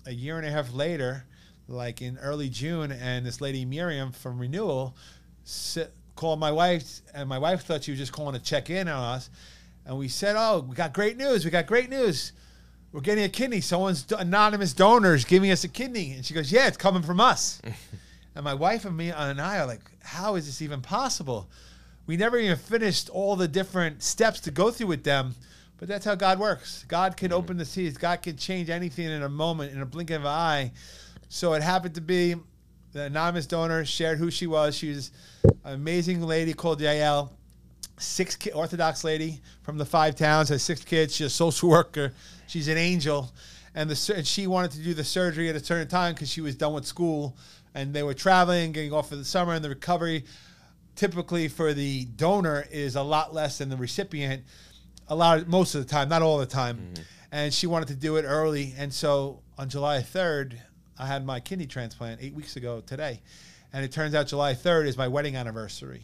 [0.06, 1.24] a year and a half later,
[1.68, 4.96] like in early June, and this lady Miriam from Renewal
[5.44, 5.86] si-
[6.16, 9.14] called my wife, and my wife thought she was just calling to check in on
[9.16, 9.30] us,
[9.86, 11.44] and we said, "Oh, we got great news!
[11.44, 12.32] We got great news."
[12.92, 13.60] We're getting a kidney.
[13.60, 16.12] Someone's anonymous donors giving us a kidney.
[16.12, 17.60] And she goes, yeah, it's coming from us.
[18.34, 21.48] and my wife and me and I are like, how is this even possible?
[22.06, 25.34] We never even finished all the different steps to go through with them.
[25.78, 26.84] But that's how God works.
[26.88, 27.96] God can open the seas.
[27.96, 30.72] God can change anything in a moment, in a blink of an eye.
[31.28, 32.34] So it happened to be
[32.92, 34.76] the anonymous donor shared who she was.
[34.76, 35.12] She was
[35.44, 37.30] an amazing lady called Yael
[38.00, 41.14] six ki Orthodox lady from the five towns has six kids.
[41.14, 42.12] She's a social worker.
[42.50, 43.30] She's an angel,
[43.76, 46.40] and the and she wanted to do the surgery at a certain time because she
[46.40, 47.36] was done with school,
[47.76, 50.24] and they were traveling, getting off for the summer, and the recovery
[50.96, 54.42] typically for the donor is a lot less than the recipient.
[55.06, 57.02] A lot, most of the time, not all the time, mm-hmm.
[57.30, 60.60] and she wanted to do it early, and so on July third,
[60.98, 63.22] I had my kidney transplant eight weeks ago today,
[63.72, 66.02] and it turns out July third is my wedding anniversary.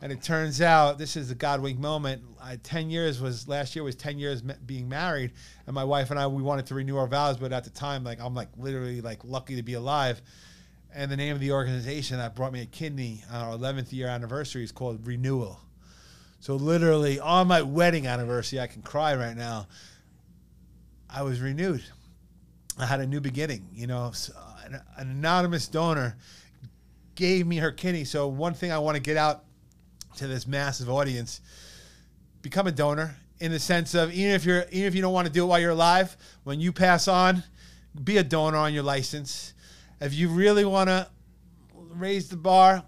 [0.00, 2.22] And it turns out this is the God wink moment.
[2.40, 5.32] I, Ten years was last year was ten years being married,
[5.66, 8.04] and my wife and I we wanted to renew our vows, but at the time,
[8.04, 10.22] like I'm like literally like lucky to be alive.
[10.94, 14.06] And the name of the organization that brought me a kidney on our 11th year
[14.08, 15.60] anniversary is called Renewal.
[16.40, 19.66] So literally on my wedding anniversary, I can cry right now.
[21.10, 21.84] I was renewed.
[22.78, 23.68] I had a new beginning.
[23.74, 24.30] You know, S-
[24.64, 26.16] an, an anonymous donor
[27.16, 28.04] gave me her kidney.
[28.04, 29.44] So one thing I want to get out
[30.18, 31.40] to this massive audience
[32.42, 35.26] become a donor in the sense of even if you're even if you don't want
[35.26, 37.42] to do it while you're alive when you pass on
[38.02, 39.54] be a donor on your license.
[40.00, 41.08] If you really want to
[41.74, 42.84] raise the bar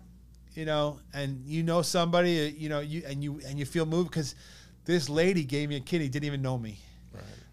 [0.54, 3.86] you know and you know somebody uh, you know you and you and you feel
[3.86, 4.34] moved because
[4.84, 6.78] this lady gave me a kidney didn't even know me.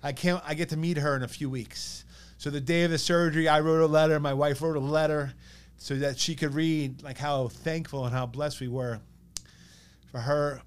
[0.03, 2.03] I can't i get to meet her in a few weeks.
[2.39, 5.34] So the day of the surgery i wrote a letter my wife wrote a letter
[5.78, 8.99] so that she could read like how thankful and how blessed we were
[10.18, 10.61] for her.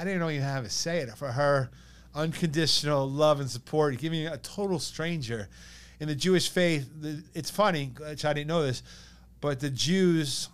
[0.00, 1.10] I didn't know you have to say it.
[1.16, 1.70] For her
[2.14, 5.48] unconditional love and support, giving a total stranger
[6.00, 6.88] in the Jewish faith.
[7.34, 8.82] It's funny, which I didn't know this,
[9.42, 10.48] but the Jews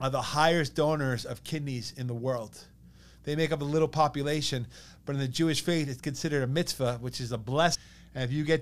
[0.00, 2.58] are the highest donors of kidneys in the world.
[3.22, 4.66] They make up a little population,
[5.06, 7.80] but in the Jewish faith, it's considered a mitzvah, which is a blessing.
[8.14, 8.60] And if you get